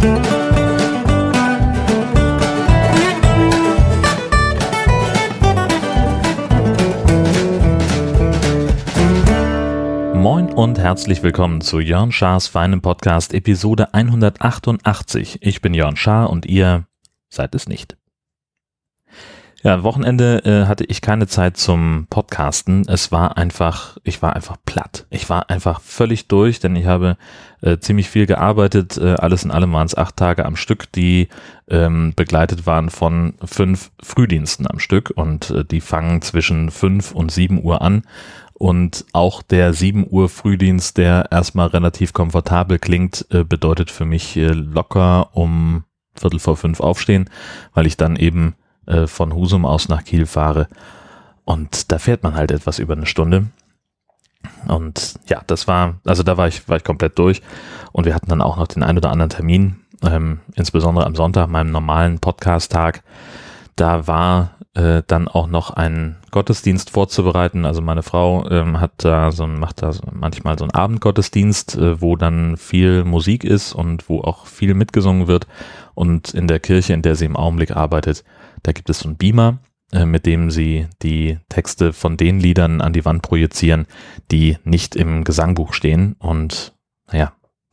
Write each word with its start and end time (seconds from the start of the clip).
Moin 0.00 0.14
und 10.54 10.78
herzlich 10.78 11.22
willkommen 11.22 11.60
zu 11.60 11.80
Jörn 11.80 12.12
Schars 12.12 12.46
feinem 12.46 12.80
Podcast 12.80 13.34
Episode 13.34 13.92
188. 13.92 15.40
Ich 15.42 15.60
bin 15.60 15.74
Jörn 15.74 15.96
Schaar 15.96 16.30
und 16.30 16.46
ihr 16.46 16.86
seid 17.28 17.54
es 17.54 17.68
nicht. 17.68 17.99
Ja, 19.62 19.82
Wochenende 19.82 20.42
äh, 20.46 20.66
hatte 20.66 20.84
ich 20.84 21.02
keine 21.02 21.26
Zeit 21.26 21.58
zum 21.58 22.06
Podcasten. 22.08 22.88
Es 22.88 23.12
war 23.12 23.36
einfach, 23.36 23.98
ich 24.04 24.22
war 24.22 24.34
einfach 24.34 24.56
platt. 24.64 25.06
Ich 25.10 25.28
war 25.28 25.50
einfach 25.50 25.82
völlig 25.82 26.28
durch, 26.28 26.60
denn 26.60 26.76
ich 26.76 26.86
habe 26.86 27.18
äh, 27.60 27.76
ziemlich 27.76 28.08
viel 28.08 28.24
gearbeitet. 28.24 28.96
Äh, 28.96 29.16
alles 29.16 29.44
in 29.44 29.50
allem 29.50 29.70
waren 29.74 29.84
es 29.84 29.94
acht 29.94 30.16
Tage 30.16 30.46
am 30.46 30.56
Stück, 30.56 30.90
die 30.92 31.28
ähm, 31.68 32.14
begleitet 32.16 32.64
waren 32.64 32.88
von 32.88 33.34
fünf 33.44 33.90
Frühdiensten 34.02 34.66
am 34.66 34.78
Stück 34.78 35.12
und 35.14 35.50
äh, 35.50 35.62
die 35.62 35.82
fangen 35.82 36.22
zwischen 36.22 36.70
fünf 36.70 37.12
und 37.12 37.30
sieben 37.30 37.62
Uhr 37.62 37.82
an. 37.82 38.04
Und 38.54 39.04
auch 39.12 39.42
der 39.42 39.72
7 39.72 40.06
Uhr 40.08 40.28
Frühdienst, 40.28 40.98
der 40.98 41.28
erstmal 41.30 41.68
relativ 41.68 42.12
komfortabel 42.14 42.78
klingt, 42.78 43.26
äh, 43.30 43.44
bedeutet 43.44 43.90
für 43.90 44.06
mich 44.06 44.36
äh, 44.36 44.48
locker 44.48 45.34
um 45.34 45.84
Viertel 46.14 46.38
vor 46.38 46.56
fünf 46.56 46.80
aufstehen, 46.80 47.28
weil 47.72 47.86
ich 47.86 47.96
dann 47.96 48.16
eben 48.16 48.54
äh, 48.90 49.06
von 49.06 49.32
Husum 49.34 49.64
aus 49.64 49.88
nach 49.88 50.04
Kiel 50.04 50.26
fahre. 50.26 50.68
Und 51.44 51.90
da 51.92 51.98
fährt 51.98 52.22
man 52.22 52.34
halt 52.34 52.50
etwas 52.50 52.78
über 52.78 52.94
eine 52.94 53.06
Stunde. 53.06 53.46
Und 54.66 55.14
ja, 55.28 55.42
das 55.46 55.68
war, 55.68 55.96
also 56.04 56.22
da 56.22 56.36
war 56.36 56.48
ich, 56.48 56.68
war 56.68 56.76
ich 56.76 56.84
komplett 56.84 57.18
durch. 57.18 57.40
Und 57.92 58.04
wir 58.04 58.14
hatten 58.14 58.28
dann 58.28 58.42
auch 58.42 58.56
noch 58.56 58.66
den 58.66 58.82
ein 58.82 58.96
oder 58.96 59.10
anderen 59.10 59.30
Termin, 59.30 59.76
ähm, 60.02 60.40
insbesondere 60.54 61.06
am 61.06 61.14
Sonntag, 61.14 61.48
meinem 61.48 61.70
normalen 61.70 62.18
Podcast-Tag. 62.18 63.02
Da 63.76 64.06
war 64.06 64.56
äh, 64.74 65.02
dann 65.06 65.26
auch 65.28 65.48
noch 65.48 65.70
einen 65.70 66.16
Gottesdienst 66.30 66.90
vorzubereiten. 66.90 67.64
Also 67.64 67.80
meine 67.82 68.02
Frau 68.02 68.48
ähm, 68.50 68.80
hat 68.80 68.92
da 68.98 69.32
so 69.32 69.46
macht 69.46 69.82
da 69.82 69.92
manchmal 70.12 70.58
so 70.58 70.64
einen 70.64 70.74
Abendgottesdienst, 70.74 71.76
äh, 71.76 72.00
wo 72.00 72.16
dann 72.16 72.56
viel 72.56 73.04
Musik 73.04 73.44
ist 73.44 73.72
und 73.72 74.08
wo 74.08 74.20
auch 74.20 74.46
viel 74.46 74.74
mitgesungen 74.74 75.26
wird. 75.26 75.46
Und 75.94 76.32
in 76.34 76.46
der 76.46 76.60
Kirche, 76.60 76.92
in 76.92 77.02
der 77.02 77.16
sie 77.16 77.24
im 77.24 77.36
Augenblick 77.36 77.72
arbeitet, 77.72 78.24
da 78.62 78.72
gibt 78.72 78.90
es 78.90 79.00
so 79.00 79.08
einen 79.08 79.16
Beamer, 79.16 79.58
äh, 79.92 80.06
mit 80.06 80.24
dem 80.24 80.50
sie 80.50 80.86
die 81.02 81.38
Texte 81.48 81.92
von 81.92 82.16
den 82.16 82.38
Liedern 82.38 82.80
an 82.80 82.92
die 82.92 83.04
Wand 83.04 83.22
projizieren, 83.22 83.86
die 84.30 84.56
nicht 84.62 84.94
im 84.94 85.24
Gesangbuch 85.24 85.72
stehen. 85.72 86.14
Und 86.20 86.74
naja, 87.10 87.32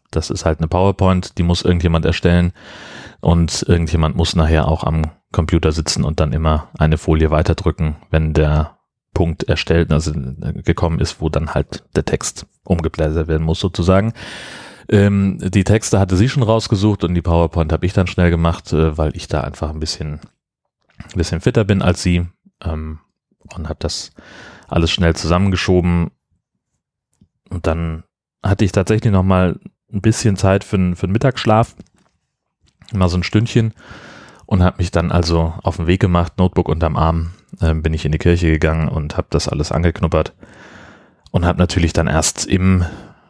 das 0.10 0.32
ist 0.32 0.46
halt 0.46 0.60
eine 0.60 0.68
PowerPoint, 0.68 1.38
die 1.38 1.44
muss 1.44 1.62
irgendjemand 1.62 2.06
erstellen 2.06 2.54
und 3.20 3.64
irgendjemand 3.68 4.16
muss 4.16 4.36
nachher 4.36 4.68
auch 4.68 4.84
am 4.84 5.04
Computer 5.38 5.72
sitzen 5.72 6.04
und 6.04 6.20
dann 6.20 6.34
immer 6.34 6.70
eine 6.80 6.98
Folie 6.98 7.30
weiterdrücken, 7.30 7.98
wenn 8.10 8.34
der 8.34 8.80
Punkt 9.14 9.44
erstellt, 9.44 9.92
also 9.92 10.12
äh, 10.12 10.64
gekommen 10.64 11.00
ist, 11.00 11.22
wo 11.22 11.30
dann 11.30 11.54
halt 11.54 11.84
der 11.96 12.06
Text 12.06 12.48
umgeblättert 12.64 13.28
werden 13.28 13.46
muss 13.46 13.60
sozusagen. 13.60 14.14
Ähm, 14.90 15.38
die 15.40 15.64
Texte 15.64 16.00
hatte 16.00 16.16
sie 16.16 16.28
schon 16.28 16.42
rausgesucht 16.42 17.04
und 17.04 17.14
die 17.14 17.22
PowerPoint 17.22 17.72
habe 17.72 17.86
ich 17.86 17.94
dann 17.94 18.08
schnell 18.08 18.32
gemacht, 18.32 18.74
äh, 18.74 18.98
weil 18.98 19.16
ich 19.16 19.28
da 19.28 19.42
einfach 19.42 19.70
ein 19.70 19.80
bisschen 19.80 20.22
bisschen 21.14 21.40
fitter 21.40 21.64
bin 21.66 21.84
als 21.84 22.02
sie 22.02 22.26
ähm, 22.64 22.98
und 23.56 23.70
habe 23.70 23.78
das 23.80 24.14
alles 24.68 24.90
schnell 24.90 25.16
zusammengeschoben. 25.16 26.10
Und 27.52 27.68
dann 27.68 28.06
hatte 28.42 28.66
ich 28.66 28.72
tatsächlich 28.72 29.14
noch 29.14 29.24
mal 29.24 29.60
ein 29.94 30.02
bisschen 30.02 30.36
Zeit 30.36 30.64
für, 30.64 30.96
für 30.96 31.04
einen 31.04 31.14
Mittagsschlaf, 31.14 31.76
mal 32.92 33.08
so 33.08 33.18
ein 33.18 33.24
Stündchen 33.24 33.74
und 34.48 34.64
habe 34.64 34.78
mich 34.80 34.90
dann 34.90 35.12
also 35.12 35.54
auf 35.62 35.76
den 35.76 35.86
Weg 35.86 36.00
gemacht, 36.00 36.34
Notebook 36.38 36.68
unterm 36.70 36.96
Arm, 36.96 37.34
äh, 37.62 37.74
bin 37.76 37.94
ich 37.94 38.06
in 38.06 38.12
die 38.12 38.18
Kirche 38.18 38.48
gegangen 38.48 38.88
und 38.88 39.18
habe 39.18 39.28
das 39.30 39.48
alles 39.48 39.72
angeknuppert 39.72 40.34
und 41.30 41.46
habe 41.46 41.60
natürlich 41.60 41.94
dann 41.94 42.08
erst 42.08 42.48
im 42.48 42.84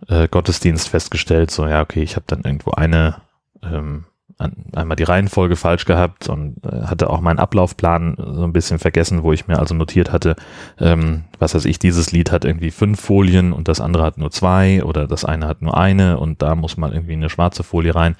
äh, 0.07 0.29
Gottesdienst 0.29 0.87
festgestellt, 0.87 1.51
so 1.51 1.67
ja, 1.67 1.81
okay, 1.81 2.03
ich 2.03 2.15
habe 2.15 2.25
dann 2.27 2.43
irgendwo 2.43 2.71
eine 2.71 3.17
ähm, 3.61 4.05
einmal 4.39 4.95
die 4.95 5.03
Reihenfolge 5.03 5.55
falsch 5.55 5.85
gehabt 5.85 6.29
und 6.29 6.57
äh, 6.63 6.83
hatte 6.83 7.09
auch 7.09 7.21
meinen 7.21 7.39
Ablaufplan 7.39 8.15
so 8.17 8.43
ein 8.43 8.53
bisschen 8.53 8.77
vergessen, 8.77 9.23
wo 9.23 9.33
ich 9.33 9.47
mir 9.47 9.57
also 9.57 9.73
notiert 9.73 10.11
hatte, 10.11 10.35
ähm, 10.79 11.23
was 11.39 11.55
weiß 11.55 11.65
ich, 11.65 11.79
dieses 11.79 12.11
Lied 12.11 12.31
hat 12.31 12.45
irgendwie 12.45 12.69
fünf 12.69 13.01
Folien 13.01 13.51
und 13.51 13.67
das 13.67 13.81
andere 13.81 14.03
hat 14.03 14.19
nur 14.19 14.29
zwei 14.29 14.83
oder 14.83 15.07
das 15.07 15.25
eine 15.25 15.47
hat 15.47 15.63
nur 15.63 15.75
eine 15.75 16.19
und 16.19 16.43
da 16.43 16.53
muss 16.53 16.77
mal 16.77 16.93
irgendwie 16.93 17.13
eine 17.13 17.31
schwarze 17.31 17.63
Folie 17.63 17.95
rein, 17.95 18.15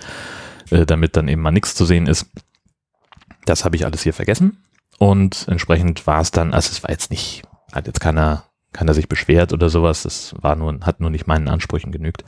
äh, 0.72 0.88
damit 0.88 1.16
dann 1.16 1.28
eben 1.28 1.44
mal 1.44 1.52
nichts 1.52 1.76
zu 1.76 1.86
sehen 1.86 2.08
ist. 2.08 2.32
Das 3.48 3.66
habe 3.66 3.76
ich 3.76 3.86
alles 3.86 4.02
hier 4.02 4.14
vergessen 4.14 4.64
und 4.98 5.48
entsprechend 5.48 6.08
war 6.08 6.22
es 6.22 6.32
dann, 6.32 6.54
also 6.54 6.72
es 6.72 6.84
war 6.84 6.90
jetzt 6.90 7.12
nicht, 7.12 7.44
hat 7.72 7.88
jetzt 7.88 8.00
keiner, 8.00 8.44
keiner 8.74 8.94
sich 8.94 9.08
beschwert 9.08 9.54
oder 9.54 9.70
sowas, 9.70 10.04
das 10.04 10.34
war 10.42 10.56
nur, 10.56 10.80
hat 10.82 11.00
nur 11.00 11.10
nicht 11.10 11.28
meinen 11.28 11.48
Ansprüchen 11.48 11.92
genügt. 11.92 12.24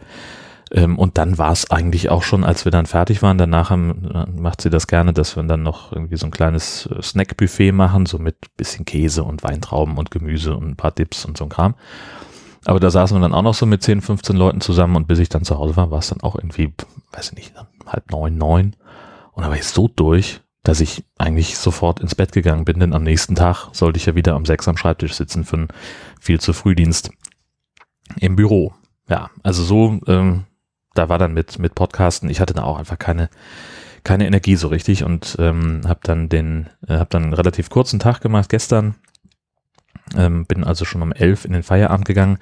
Ähm, 0.72 1.00
und 1.00 1.18
dann 1.18 1.40
war 1.40 1.52
es 1.52 1.72
eigentlich 1.72 2.10
auch 2.10 2.22
schon, 2.22 2.44
als 2.44 2.64
wir 2.64 2.72
dann 2.72 2.86
fertig 2.86 3.24
waren. 3.24 3.40
Danach 3.40 3.72
haben, 3.72 4.28
macht 4.36 4.62
sie 4.62 4.70
das 4.70 4.86
gerne, 4.86 5.14
dass 5.14 5.36
wir 5.36 5.42
dann 5.44 5.64
noch 5.64 5.92
irgendwie 5.92 6.18
so 6.18 6.28
ein 6.28 6.32
kleines 6.32 6.86
äh, 6.86 7.02
Snackbuffet 7.02 7.72
machen, 7.72 8.06
so 8.06 8.20
mit 8.20 8.56
bisschen 8.56 8.86
Käse 8.86 9.24
und 9.24 9.44
Weintrauben 9.44 9.98
und 9.98 10.12
Gemüse 10.12 10.56
und 10.56 10.68
ein 10.68 10.76
paar 10.76 10.92
Dips 10.92 11.26
und 11.26 11.38
so 11.38 11.46
ein 11.46 11.50
Kram. 11.50 11.74
Aber 12.66 12.80
da 12.80 12.92
saßen 12.92 13.18
wir 13.18 13.22
dann 13.22 13.34
auch 13.34 13.42
noch 13.42 13.56
so 13.56 13.66
mit 13.66 13.82
10, 13.82 14.02
15 14.02 14.36
Leuten 14.36 14.62
zusammen 14.62 14.96
und 14.96 15.08
bis 15.08 15.18
ich 15.18 15.30
dann 15.30 15.44
zu 15.44 15.58
Hause 15.58 15.76
war, 15.76 15.90
war 15.90 16.00
es 16.00 16.10
dann 16.10 16.22
auch 16.22 16.36
irgendwie, 16.36 16.74
weiß 17.14 17.30
ich 17.32 17.36
nicht, 17.36 17.54
halb 17.88 18.12
neun, 18.12 18.38
neun. 18.38 18.76
Und 19.32 19.44
da 19.44 19.50
war 19.50 19.56
ich 19.56 19.66
so 19.66 19.88
durch, 19.88 20.42
dass 20.64 20.82
ich 20.82 21.06
eigentlich 21.18 21.58
sofort 21.58 22.00
ins 22.00 22.16
Bett 22.16 22.32
gegangen 22.32 22.66
bin, 22.66 22.80
denn 22.80 22.94
am 22.94 23.04
nächsten 23.04 23.36
Tag 23.36 23.70
sollte 23.74 23.98
ich 23.98 24.06
ja 24.06 24.16
wieder 24.16 24.36
um 24.36 24.46
sechs 24.46 24.68
am 24.68 24.78
Schreibtisch 24.78 25.14
sitzen 25.14 25.46
für 25.46 25.58
einen 25.58 25.68
viel 26.20 26.40
zu 26.40 26.54
Frühdienst 26.54 27.12
im 28.20 28.36
Büro. 28.36 28.74
Ja, 29.08 29.30
also 29.44 29.64
so 29.64 30.00
ähm, 30.08 30.46
da 30.94 31.10
war 31.10 31.18
dann 31.18 31.34
mit, 31.34 31.60
mit 31.60 31.76
Podcasten, 31.76 32.30
ich 32.30 32.42
hatte 32.42 32.54
da 32.54 32.64
auch 32.64 32.78
einfach 32.78 33.00
keine, 33.00 33.30
keine 34.04 34.28
Energie 34.28 34.56
so 34.56 34.68
richtig 34.68 35.04
und 35.04 35.38
ähm, 35.40 35.82
habe 35.88 36.02
dann 36.04 36.30
den, 36.30 36.70
äh, 36.88 36.96
habe 36.96 37.10
dann 37.10 37.24
einen 37.24 37.34
relativ 37.34 37.70
kurzen 37.70 38.00
Tag 38.00 38.22
gemacht 38.22 38.50
gestern, 38.50 38.96
ähm, 40.16 40.46
bin 40.46 40.64
also 40.64 40.86
schon 40.86 41.02
um 41.02 41.12
elf 41.12 41.46
in 41.46 41.54
den 41.54 41.64
Feierabend 41.64 42.06
gegangen 42.06 42.38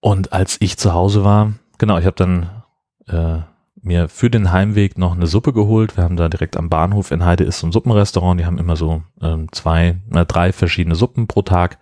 und 0.00 0.32
als 0.32 0.58
ich 0.60 0.76
zu 0.78 0.94
Hause 0.94 1.24
war, 1.24 1.54
genau, 1.78 1.98
ich 1.98 2.06
habe 2.06 2.16
dann 2.16 2.62
äh, 3.08 3.42
mir 3.88 4.08
für 4.08 4.30
den 4.30 4.52
Heimweg 4.52 4.96
noch 4.96 5.16
eine 5.16 5.26
Suppe 5.26 5.52
geholt. 5.52 5.96
Wir 5.96 6.04
haben 6.04 6.16
da 6.16 6.28
direkt 6.28 6.56
am 6.56 6.68
Bahnhof 6.68 7.10
in 7.10 7.24
Heide 7.24 7.44
ist 7.44 7.58
so 7.58 7.66
ein 7.66 7.72
Suppenrestaurant, 7.72 8.40
die 8.40 8.46
haben 8.46 8.58
immer 8.58 8.76
so 8.76 9.02
ähm, 9.20 9.48
zwei, 9.50 9.96
äh, 10.14 10.24
drei 10.24 10.52
verschiedene 10.52 10.94
Suppen 10.94 11.26
pro 11.26 11.42
Tag 11.42 11.78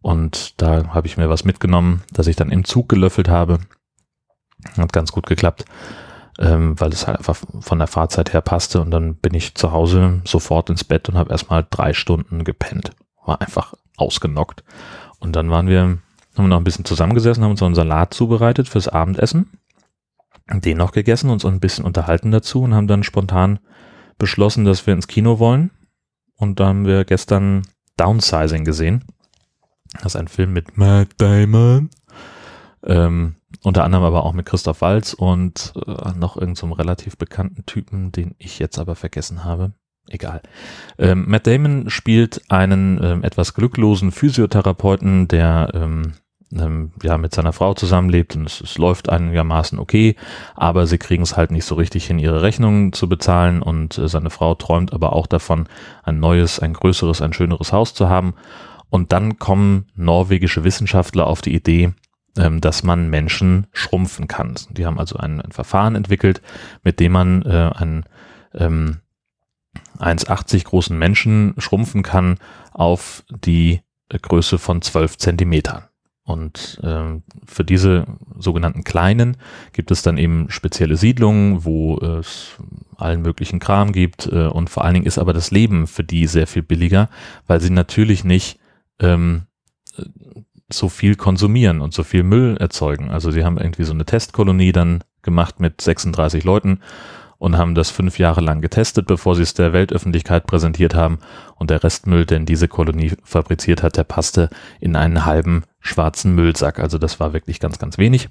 und 0.00 0.60
da 0.62 0.94
habe 0.94 1.06
ich 1.06 1.18
mir 1.18 1.28
was 1.28 1.44
mitgenommen, 1.44 2.02
das 2.12 2.26
ich 2.26 2.36
dann 2.36 2.50
im 2.50 2.64
Zug 2.64 2.88
gelöffelt 2.88 3.28
habe 3.28 3.58
hat 4.76 4.92
ganz 4.92 5.12
gut 5.12 5.26
geklappt, 5.26 5.64
ähm, 6.38 6.78
weil 6.80 6.92
es 6.92 7.06
halt 7.06 7.18
einfach 7.18 7.36
von 7.60 7.78
der 7.78 7.88
Fahrzeit 7.88 8.32
her 8.32 8.40
passte. 8.40 8.80
Und 8.80 8.90
dann 8.90 9.16
bin 9.16 9.34
ich 9.34 9.54
zu 9.54 9.72
Hause 9.72 10.22
sofort 10.24 10.70
ins 10.70 10.84
Bett 10.84 11.08
und 11.08 11.16
habe 11.16 11.30
erstmal 11.30 11.66
drei 11.68 11.92
Stunden 11.92 12.44
gepennt. 12.44 12.92
War 13.24 13.40
einfach 13.40 13.74
ausgenockt. 13.96 14.64
Und 15.18 15.36
dann 15.36 15.50
waren 15.50 15.68
wir, 15.68 15.80
haben 15.80 16.00
wir 16.36 16.42
noch 16.48 16.56
ein 16.58 16.64
bisschen 16.64 16.84
zusammengesessen, 16.84 17.44
haben 17.44 17.52
uns 17.52 17.62
einen 17.62 17.74
Salat 17.74 18.14
zubereitet 18.14 18.68
fürs 18.68 18.88
Abendessen. 18.88 19.50
Den 20.50 20.78
noch 20.78 20.92
gegessen, 20.92 21.30
uns 21.30 21.44
ein 21.44 21.60
bisschen 21.60 21.84
unterhalten 21.84 22.30
dazu 22.30 22.62
und 22.62 22.74
haben 22.74 22.88
dann 22.88 23.04
spontan 23.04 23.58
beschlossen, 24.18 24.64
dass 24.64 24.86
wir 24.86 24.94
ins 24.94 25.08
Kino 25.08 25.38
wollen. 25.38 25.70
Und 26.36 26.60
da 26.60 26.68
haben 26.68 26.86
wir 26.86 27.04
gestern 27.04 27.62
Downsizing 27.96 28.64
gesehen. 28.64 29.04
Das 29.94 30.14
ist 30.14 30.16
ein 30.16 30.28
Film 30.28 30.52
mit 30.52 30.76
Matt 30.76 31.08
Damon. 31.18 31.90
Ähm, 32.84 33.36
unter 33.62 33.84
anderem 33.84 34.04
aber 34.04 34.24
auch 34.24 34.32
mit 34.32 34.46
Christoph 34.46 34.80
Walz 34.80 35.12
und 35.12 35.72
äh, 35.86 36.12
noch 36.16 36.36
irgendeinem 36.36 36.70
so 36.70 36.72
relativ 36.72 37.16
bekannten 37.16 37.64
Typen, 37.66 38.10
den 38.10 38.34
ich 38.38 38.58
jetzt 38.58 38.78
aber 38.78 38.96
vergessen 38.96 39.44
habe. 39.44 39.72
Egal. 40.08 40.42
Ähm, 40.98 41.26
Matt 41.28 41.46
Damon 41.46 41.88
spielt 41.88 42.42
einen 42.50 43.02
ähm, 43.02 43.22
etwas 43.22 43.54
glücklosen 43.54 44.10
Physiotherapeuten, 44.10 45.28
der 45.28 45.70
ähm, 45.74 46.14
ähm, 46.58 46.92
ja 47.02 47.18
mit 47.18 47.34
seiner 47.34 47.52
Frau 47.52 47.74
zusammenlebt 47.74 48.36
und 48.36 48.46
es, 48.46 48.60
es 48.60 48.78
läuft 48.78 49.08
einigermaßen 49.08 49.78
okay, 49.78 50.16
aber 50.54 50.86
sie 50.86 50.98
kriegen 50.98 51.22
es 51.22 51.36
halt 51.36 51.50
nicht 51.50 51.64
so 51.64 51.74
richtig 51.74 52.06
hin, 52.06 52.18
ihre 52.18 52.42
Rechnungen 52.42 52.92
zu 52.92 53.08
bezahlen 53.08 53.62
und 53.62 53.98
äh, 53.98 54.08
seine 54.08 54.30
Frau 54.30 54.54
träumt 54.54 54.92
aber 54.92 55.14
auch 55.14 55.26
davon, 55.26 55.66
ein 56.02 56.20
neues, 56.20 56.58
ein 56.58 56.74
größeres, 56.74 57.22
ein 57.22 57.32
schöneres 57.32 57.72
Haus 57.72 57.94
zu 57.94 58.08
haben. 58.08 58.34
Und 58.90 59.12
dann 59.12 59.38
kommen 59.38 59.86
norwegische 59.94 60.64
Wissenschaftler 60.64 61.26
auf 61.26 61.40
die 61.40 61.54
Idee, 61.54 61.92
ähm, 62.36 62.60
dass 62.60 62.82
man 62.82 63.08
Menschen 63.08 63.66
schrumpfen 63.72 64.28
kann. 64.28 64.54
Die 64.70 64.84
haben 64.84 64.98
also 64.98 65.16
ein, 65.16 65.40
ein 65.40 65.52
Verfahren 65.52 65.94
entwickelt, 65.94 66.42
mit 66.82 67.00
dem 67.00 67.12
man 67.12 67.42
äh, 67.42 67.70
einen 67.74 68.04
ähm, 68.54 68.98
1,80 69.98 70.64
großen 70.64 70.98
Menschen 70.98 71.54
schrumpfen 71.58 72.02
kann 72.02 72.38
auf 72.72 73.24
die 73.30 73.80
Größe 74.10 74.58
von 74.58 74.82
12 74.82 75.16
Zentimetern. 75.16 75.84
Und 76.24 76.78
äh, 76.82 77.20
für 77.46 77.64
diese 77.64 78.06
sogenannten 78.38 78.84
kleinen 78.84 79.36
gibt 79.72 79.90
es 79.90 80.02
dann 80.02 80.18
eben 80.18 80.50
spezielle 80.50 80.96
Siedlungen, 80.96 81.64
wo 81.64 81.98
es 81.98 82.58
allen 82.96 83.22
möglichen 83.22 83.58
Kram 83.58 83.92
gibt. 83.92 84.26
Äh, 84.26 84.46
und 84.46 84.70
vor 84.70 84.84
allen 84.84 84.94
Dingen 84.94 85.06
ist 85.06 85.18
aber 85.18 85.32
das 85.32 85.50
Leben 85.50 85.86
für 85.86 86.04
die 86.04 86.26
sehr 86.26 86.46
viel 86.46 86.62
billiger, 86.62 87.08
weil 87.48 87.60
sie 87.60 87.70
natürlich 87.70 88.22
nicht 88.22 88.60
ähm, 89.00 89.42
so 90.70 90.88
viel 90.88 91.16
konsumieren 91.16 91.80
und 91.80 91.92
so 91.92 92.04
viel 92.04 92.22
Müll 92.22 92.56
erzeugen. 92.58 93.10
Also 93.10 93.30
sie 93.30 93.44
haben 93.44 93.58
irgendwie 93.58 93.84
so 93.84 93.92
eine 93.92 94.04
Testkolonie 94.04 94.72
dann 94.72 95.02
gemacht 95.22 95.60
mit 95.60 95.80
36 95.80 96.44
Leuten 96.44 96.80
und 97.42 97.58
haben 97.58 97.74
das 97.74 97.90
fünf 97.90 98.20
Jahre 98.20 98.40
lang 98.40 98.60
getestet, 98.60 99.08
bevor 99.08 99.34
sie 99.34 99.42
es 99.42 99.52
der 99.52 99.72
Weltöffentlichkeit 99.72 100.46
präsentiert 100.46 100.94
haben. 100.94 101.18
Und 101.56 101.70
der 101.70 101.82
Restmüll, 101.82 102.24
den 102.24 102.46
diese 102.46 102.68
Kolonie 102.68 103.14
fabriziert 103.24 103.82
hat, 103.82 103.96
der 103.96 104.04
passte 104.04 104.48
in 104.78 104.94
einen 104.94 105.24
halben 105.24 105.64
schwarzen 105.80 106.36
Müllsack. 106.36 106.78
Also 106.78 106.98
das 106.98 107.18
war 107.18 107.32
wirklich 107.32 107.58
ganz, 107.58 107.80
ganz 107.80 107.98
wenig 107.98 108.28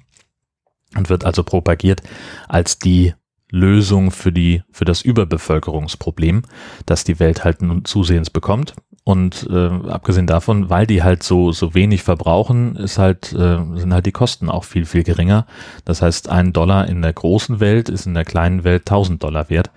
und 0.96 1.10
wird 1.10 1.26
also 1.26 1.44
propagiert 1.44 2.00
als 2.48 2.78
die 2.78 3.12
Lösung 3.50 4.12
für 4.12 4.32
die, 4.32 4.62
für 4.70 4.86
das 4.86 5.02
Überbevölkerungsproblem, 5.02 6.44
das 6.86 7.04
die 7.04 7.20
Welt 7.20 7.44
halt 7.44 7.60
nun 7.60 7.84
zusehends 7.84 8.30
bekommt. 8.30 8.72
Und 9.04 9.48
äh, 9.50 9.68
abgesehen 9.88 10.28
davon, 10.28 10.70
weil 10.70 10.86
die 10.86 11.02
halt 11.02 11.24
so, 11.24 11.50
so 11.50 11.74
wenig 11.74 12.04
verbrauchen, 12.04 12.76
ist 12.76 12.98
halt, 12.98 13.32
äh, 13.32 13.58
sind 13.74 13.92
halt 13.92 14.06
die 14.06 14.12
Kosten 14.12 14.48
auch 14.48 14.62
viel, 14.62 14.84
viel 14.84 15.02
geringer. 15.02 15.46
Das 15.84 16.02
heißt, 16.02 16.28
ein 16.28 16.52
Dollar 16.52 16.86
in 16.88 17.02
der 17.02 17.12
großen 17.12 17.58
Welt 17.58 17.88
ist 17.88 18.06
in 18.06 18.14
der 18.14 18.24
kleinen 18.24 18.62
Welt 18.62 18.82
1000 18.82 19.22
Dollar 19.22 19.50
wert. 19.50 19.70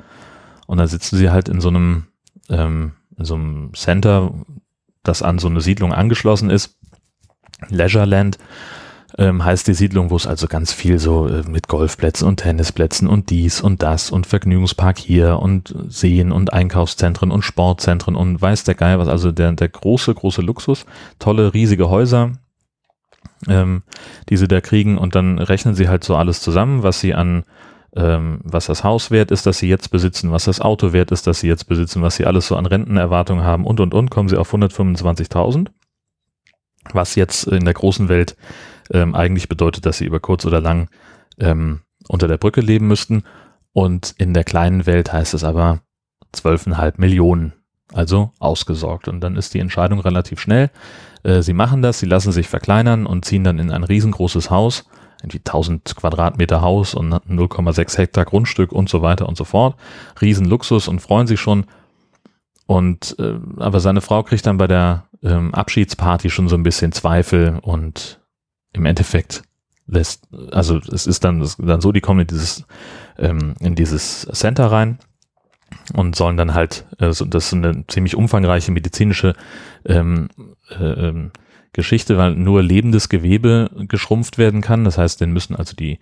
Und 0.67 0.77
dann 0.77 0.87
sitzen 0.87 1.17
sie 1.17 1.31
halt 1.31 1.49
in 1.49 1.59
so 1.59 1.69
einem, 1.69 2.05
ähm, 2.49 2.93
in 3.17 3.25
so 3.25 3.33
einem 3.33 3.73
Center, 3.73 4.31
das 5.01 5.23
an 5.23 5.39
so 5.39 5.47
eine 5.47 5.61
Siedlung 5.61 5.91
angeschlossen 5.91 6.51
ist, 6.51 6.77
Leisureland 7.69 8.37
ähm, 9.17 9.43
heißt 9.43 9.67
die 9.67 9.73
Siedlung, 9.73 10.09
wo 10.09 10.15
es 10.15 10.27
also 10.27 10.47
ganz 10.47 10.73
viel 10.73 10.99
so 10.99 11.27
äh, 11.27 11.43
mit 11.47 11.67
Golfplätzen 11.67 12.27
und 12.27 12.37
Tennisplätzen 12.37 13.07
und 13.07 13.29
dies 13.29 13.61
und 13.61 13.81
das 13.81 14.11
und 14.11 14.27
Vergnügungspark 14.27 14.97
hier 14.97 15.39
und 15.39 15.73
Seen 15.87 16.31
und 16.31 16.53
Einkaufszentren 16.53 17.31
und 17.31 17.43
Sportzentren 17.43 18.15
und 18.15 18.41
weiß 18.41 18.63
der 18.63 18.75
Geil 18.75 18.99
was, 18.99 19.07
also 19.07 19.31
der, 19.31 19.51
der 19.53 19.69
große, 19.69 20.13
große 20.13 20.41
Luxus, 20.41 20.85
tolle, 21.19 21.53
riesige 21.53 21.89
Häuser, 21.89 22.33
ähm, 23.47 23.83
die 24.29 24.37
sie 24.37 24.47
da 24.47 24.59
kriegen. 24.59 24.97
Und 24.97 25.15
dann 25.15 25.39
rechnen 25.39 25.75
sie 25.75 25.87
halt 25.87 26.03
so 26.03 26.15
alles 26.15 26.41
zusammen, 26.41 26.83
was 26.83 26.99
sie 26.99 27.13
an 27.13 27.43
ähm, 27.95 28.41
was 28.43 28.65
das 28.65 28.83
Haus 28.83 29.09
wert 29.09 29.31
ist, 29.31 29.45
das 29.45 29.59
sie 29.59 29.69
jetzt 29.69 29.89
besitzen, 29.89 30.29
was 30.29 30.43
das 30.45 30.59
Auto 30.59 30.91
wert 30.91 31.11
ist, 31.11 31.27
das 31.27 31.39
sie 31.39 31.47
jetzt 31.47 31.69
besitzen, 31.69 32.01
was 32.01 32.17
sie 32.17 32.25
alles 32.25 32.47
so 32.47 32.57
an 32.57 32.65
Rentenerwartungen 32.65 33.45
haben 33.45 33.65
und 33.65 33.79
und 33.79 33.93
und, 33.93 34.11
kommen 34.11 34.27
sie 34.27 34.35
auf 34.37 34.53
125.000 34.53 35.67
was 36.93 37.15
jetzt 37.15 37.47
in 37.47 37.65
der 37.65 37.73
großen 37.73 38.09
Welt 38.09 38.35
ähm, 38.91 39.15
eigentlich 39.15 39.49
bedeutet, 39.49 39.85
dass 39.85 39.97
sie 39.97 40.05
über 40.05 40.19
kurz 40.19 40.45
oder 40.45 40.61
lang 40.61 40.89
ähm, 41.39 41.81
unter 42.07 42.27
der 42.27 42.37
Brücke 42.37 42.61
leben 42.61 42.87
müssten. 42.87 43.23
Und 43.73 44.15
in 44.17 44.33
der 44.33 44.43
kleinen 44.43 44.85
Welt 44.85 45.11
heißt 45.11 45.33
es 45.33 45.43
aber 45.43 45.81
12,5 46.33 46.93
Millionen, 46.97 47.53
also 47.93 48.31
ausgesorgt. 48.39 49.07
Und 49.07 49.21
dann 49.21 49.35
ist 49.35 49.53
die 49.53 49.59
Entscheidung 49.59 49.99
relativ 49.99 50.39
schnell. 50.39 50.69
Äh, 51.23 51.41
sie 51.41 51.53
machen 51.53 51.81
das, 51.81 51.99
sie 51.99 52.05
lassen 52.05 52.31
sich 52.31 52.47
verkleinern 52.47 53.05
und 53.05 53.25
ziehen 53.25 53.43
dann 53.43 53.59
in 53.59 53.71
ein 53.71 53.83
riesengroßes 53.83 54.49
Haus, 54.49 54.85
irgendwie 55.21 55.39
1000 55.39 55.95
Quadratmeter 55.95 56.61
Haus 56.61 56.93
und 56.93 57.13
0,6 57.13 57.97
Hektar 57.97 58.25
Grundstück 58.25 58.71
und 58.71 58.89
so 58.89 59.01
weiter 59.01 59.27
und 59.27 59.35
so 59.35 59.43
fort. 59.43 59.75
Riesenluxus 60.21 60.87
und 60.87 61.01
freuen 61.01 61.27
sich 61.27 61.39
schon. 61.39 61.65
Und 62.67 63.15
äh, 63.19 63.35
aber 63.57 63.79
seine 63.79 64.01
Frau 64.01 64.23
kriegt 64.23 64.45
dann 64.45 64.57
bei 64.57 64.67
der 64.67 65.05
ähm, 65.21 65.53
Abschiedsparty 65.53 66.29
schon 66.29 66.47
so 66.47 66.55
ein 66.55 66.63
bisschen 66.63 66.91
Zweifel 66.91 67.59
und 67.61 68.19
im 68.75 68.85
Endeffekt 68.85 69.43
lässt, 69.87 70.27
also 70.51 70.77
es 70.77 71.07
ist 71.07 71.23
dann, 71.23 71.47
dann 71.57 71.81
so, 71.81 71.91
die 71.91 72.01
kommen 72.01 72.21
in 72.21 72.27
dieses, 72.27 72.65
ähm, 73.17 73.55
in 73.59 73.75
dieses 73.75 74.21
Center 74.33 74.67
rein 74.71 74.99
und 75.93 76.15
sollen 76.15 76.37
dann 76.37 76.53
halt, 76.53 76.85
also 76.97 77.25
das 77.25 77.47
ist 77.47 77.53
eine 77.53 77.85
ziemlich 77.87 78.15
umfangreiche 78.15 78.71
medizinische 78.71 79.33
ähm, 79.85 80.29
äh, 80.69 80.83
ähm, 80.83 81.31
Geschichte, 81.73 82.17
weil 82.17 82.35
nur 82.35 82.63
lebendes 82.63 83.09
Gewebe 83.09 83.69
geschrumpft 83.87 84.37
werden 84.37 84.61
kann. 84.61 84.85
Das 84.85 84.97
heißt, 84.97 85.19
den 85.19 85.31
müssen 85.31 85.55
also 85.55 85.75
die 85.75 85.99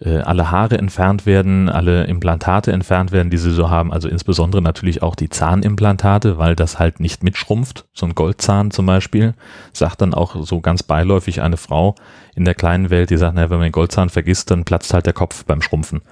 äh, 0.00 0.18
alle 0.18 0.50
Haare 0.50 0.78
entfernt 0.78 1.24
werden, 1.24 1.68
alle 1.68 2.04
Implantate 2.04 2.72
entfernt 2.72 3.12
werden, 3.12 3.30
die 3.30 3.38
sie 3.38 3.52
so 3.52 3.70
haben, 3.70 3.92
also 3.92 4.08
insbesondere 4.08 4.60
natürlich 4.60 5.02
auch 5.02 5.14
die 5.14 5.30
Zahnimplantate, 5.30 6.38
weil 6.38 6.54
das 6.54 6.78
halt 6.78 7.00
nicht 7.00 7.22
mitschrumpft. 7.22 7.86
So 7.92 8.06
ein 8.06 8.14
Goldzahn 8.14 8.70
zum 8.70 8.86
Beispiel, 8.86 9.34
sagt 9.72 10.02
dann 10.02 10.14
auch 10.14 10.36
so 10.44 10.60
ganz 10.60 10.82
beiläufig 10.82 11.40
eine 11.40 11.56
Frau 11.56 11.94
in 12.34 12.44
der 12.44 12.54
kleinen 12.54 12.90
Welt, 12.90 13.10
die 13.10 13.16
sagt, 13.16 13.34
naja, 13.34 13.50
wenn 13.50 13.58
man 13.58 13.68
den 13.68 13.72
Goldzahn 13.72 14.10
vergisst, 14.10 14.50
dann 14.50 14.64
platzt 14.64 14.92
halt 14.92 15.06
der 15.06 15.14
Kopf 15.14 15.44
beim 15.44 15.62
Schrumpfen. 15.62 16.02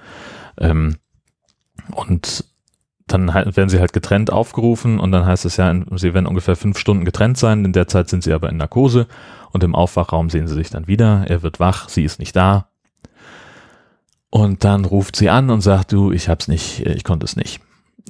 Ähm, 0.59 0.95
und 1.91 2.45
dann 3.07 3.31
werden 3.31 3.69
sie 3.69 3.79
halt 3.79 3.93
getrennt 3.93 4.31
aufgerufen 4.31 4.99
und 4.99 5.11
dann 5.11 5.27
heißt 5.27 5.45
es 5.45 5.57
ja, 5.57 5.71
sie 5.95 6.15
werden 6.15 6.25
ungefähr 6.25 6.55
fünf 6.55 6.79
Stunden 6.79 7.05
getrennt 7.05 7.37
sein. 7.37 7.63
In 7.63 7.71
der 7.71 7.87
Zeit 7.87 8.09
sind 8.09 8.23
sie 8.23 8.33
aber 8.33 8.49
in 8.49 8.57
Narkose 8.57 9.05
und 9.51 9.63
im 9.63 9.75
Aufwachraum 9.75 10.31
sehen 10.31 10.47
sie 10.47 10.55
sich 10.55 10.71
dann 10.71 10.87
wieder. 10.87 11.25
Er 11.27 11.43
wird 11.43 11.59
wach, 11.59 11.87
sie 11.87 12.03
ist 12.03 12.17
nicht 12.17 12.35
da. 12.35 12.69
Und 14.29 14.63
dann 14.63 14.85
ruft 14.85 15.15
sie 15.15 15.29
an 15.29 15.49
und 15.49 15.61
sagt, 15.61 15.91
du, 15.91 16.11
ich 16.11 16.29
hab's 16.29 16.47
nicht, 16.47 16.85
ich 16.85 17.03
konnte 17.03 17.25
es 17.25 17.35
nicht. 17.35 17.61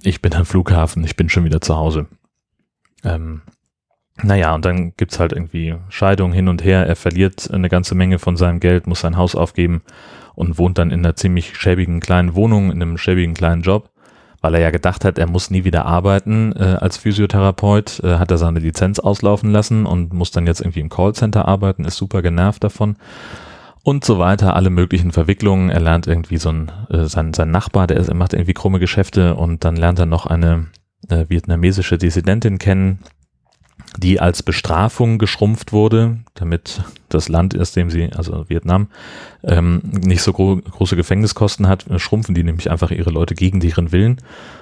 Ich 0.03 0.21
bin 0.21 0.33
am 0.33 0.45
Flughafen, 0.45 1.03
ich 1.03 1.15
bin 1.15 1.29
schon 1.29 1.45
wieder 1.45 1.61
zu 1.61 1.75
Hause. 1.75 2.07
Ähm, 3.03 3.41
naja, 4.23 4.55
und 4.55 4.65
dann 4.65 4.93
gibt's 4.95 5.19
halt 5.19 5.33
irgendwie 5.33 5.75
Scheidung 5.89 6.31
hin 6.31 6.47
und 6.47 6.63
her. 6.63 6.85
Er 6.87 6.95
verliert 6.95 7.51
eine 7.51 7.69
ganze 7.69 7.95
Menge 7.95 8.17
von 8.17 8.37
seinem 8.37 8.59
Geld, 8.59 8.87
muss 8.87 9.01
sein 9.01 9.17
Haus 9.17 9.35
aufgeben 9.35 9.81
und 10.35 10.57
wohnt 10.57 10.77
dann 10.77 10.91
in 10.91 10.99
einer 10.99 11.15
ziemlich 11.15 11.57
schäbigen 11.57 11.99
kleinen 11.99 12.33
Wohnung, 12.33 12.71
in 12.71 12.81
einem 12.81 12.97
schäbigen 12.97 13.33
kleinen 13.33 13.61
Job. 13.61 13.89
Weil 14.41 14.55
er 14.55 14.61
ja 14.61 14.69
gedacht 14.69 15.05
hat, 15.05 15.17
er 15.17 15.27
muss 15.27 15.49
nie 15.49 15.63
wieder 15.63 15.85
arbeiten 15.85 16.53
äh, 16.55 16.77
als 16.79 16.97
Physiotherapeut, 16.97 18.01
äh, 18.03 18.17
hat 18.17 18.31
er 18.31 18.37
seine 18.37 18.59
Lizenz 18.59 18.99
auslaufen 18.99 19.49
lassen 19.49 19.85
und 19.85 20.13
muss 20.13 20.31
dann 20.31 20.45
jetzt 20.45 20.61
irgendwie 20.61 20.81
im 20.81 20.89
Callcenter 20.89 21.47
arbeiten, 21.47 21.83
ist 21.83 21.97
super 21.97 22.21
genervt 22.21 22.63
davon 22.63 22.95
und 23.85 24.03
so 24.03 24.17
weiter, 24.17 24.55
alle 24.55 24.71
möglichen 24.71 25.11
Verwicklungen. 25.11 25.69
Er 25.69 25.79
lernt 25.79 26.07
irgendwie 26.07 26.37
so 26.37 26.49
ein, 26.49 26.71
äh, 26.89 27.05
sein, 27.05 27.35
sein 27.35 27.51
Nachbar, 27.51 27.85
der 27.85 27.97
ist, 27.97 28.11
macht 28.11 28.33
irgendwie 28.33 28.55
krumme 28.55 28.79
Geschäfte 28.79 29.35
und 29.35 29.63
dann 29.63 29.75
lernt 29.75 29.99
er 29.99 30.07
noch 30.07 30.25
eine 30.25 30.65
äh, 31.07 31.25
vietnamesische 31.29 31.99
Dissidentin 31.99 32.57
kennen, 32.57 32.97
die 33.95 34.19
als 34.19 34.41
Bestrafung 34.41 35.19
geschrumpft 35.19 35.71
wurde, 35.71 36.17
damit 36.33 36.81
das 37.09 37.29
Land, 37.29 37.57
aus 37.59 37.73
dem 37.73 37.91
sie, 37.91 38.11
also 38.11 38.49
Vietnam, 38.49 38.87
ähm, 39.43 39.83
nicht 39.83 40.23
so 40.23 40.33
gro 40.33 40.55
große 40.55 40.95
Gefängniskosten 40.95 41.67
hat, 41.67 41.85
schrumpfen 41.97 42.33
die 42.33 42.43
nämlich 42.43 42.71
einfach 42.71 42.89
ihre 42.89 43.11
Leute 43.11 43.35
gegen 43.35 43.59
deren 43.59 43.91
Willen 43.91 44.19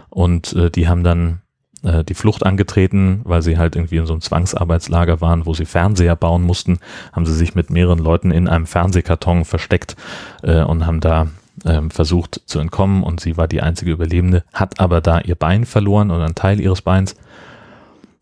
und 0.10 0.52
äh, 0.52 0.70
die 0.70 0.90
haben 0.90 1.06
dann 1.06 1.40
äh, 1.84 2.04
die 2.04 2.14
Flucht 2.14 2.46
angetreten, 2.46 3.22
weil 3.24 3.42
sie 3.42 3.58
halt 3.58 3.76
irgendwie 3.76 3.98
in 3.98 4.06
so 4.06 4.14
einem 4.14 4.22
Zwangsarbeitslager 4.22 5.22
waren, 5.22 5.46
wo 5.46 5.54
sie 5.54 5.66
Fernseher 5.66 6.16
bauen 6.16 6.44
mussten, 6.44 6.80
haben 7.12 7.26
sie 7.26 7.34
sich 7.34 7.56
mit 7.56 7.70
mehreren 7.70 8.00
Leuten 8.00 8.32
in 8.32 8.48
einem 8.48 8.66
Fernsehkarton 8.66 9.46
versteckt 9.46 9.96
äh, 10.44 10.62
und 10.62 10.86
haben 10.86 11.00
da 11.00 11.28
ähm, 11.66 11.92
versucht 11.92 12.42
zu 12.46 12.60
entkommen 12.60 13.04
und 13.04 13.20
sie 13.20 13.38
war 13.38 13.48
die 13.48 13.62
einzige 13.62 13.92
Überlebende, 13.92 14.44
hat 14.54 14.80
aber 14.80 15.02
da 15.02 15.20
ihr 15.20 15.36
Bein 15.36 15.66
verloren 15.66 16.12
oder 16.12 16.26
einen 16.26 16.36
Teil 16.36 16.60
ihres 16.60 16.82
Beins 16.82 17.16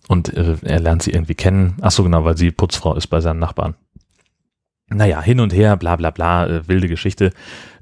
und 0.08 0.34
äh, 0.34 0.56
er 0.64 0.80
lernt 0.80 1.04
sie 1.04 1.12
irgendwie 1.12 1.36
kennen. 1.36 1.76
Ach 1.82 1.92
so 1.92 2.04
genau, 2.04 2.24
weil 2.26 2.38
sie 2.38 2.52
Putzfrau 2.52 2.96
ist 2.96 3.08
bei 3.08 3.22
seinem 3.22 3.40
Nachbarn 3.40 3.76
naja, 4.94 5.22
hin 5.22 5.40
und 5.40 5.54
her, 5.54 5.78
bla 5.78 5.96
bla 5.96 6.12
bla, 6.12 6.48
äh, 6.48 6.68
wilde 6.68 6.88
Geschichte. 6.88 7.32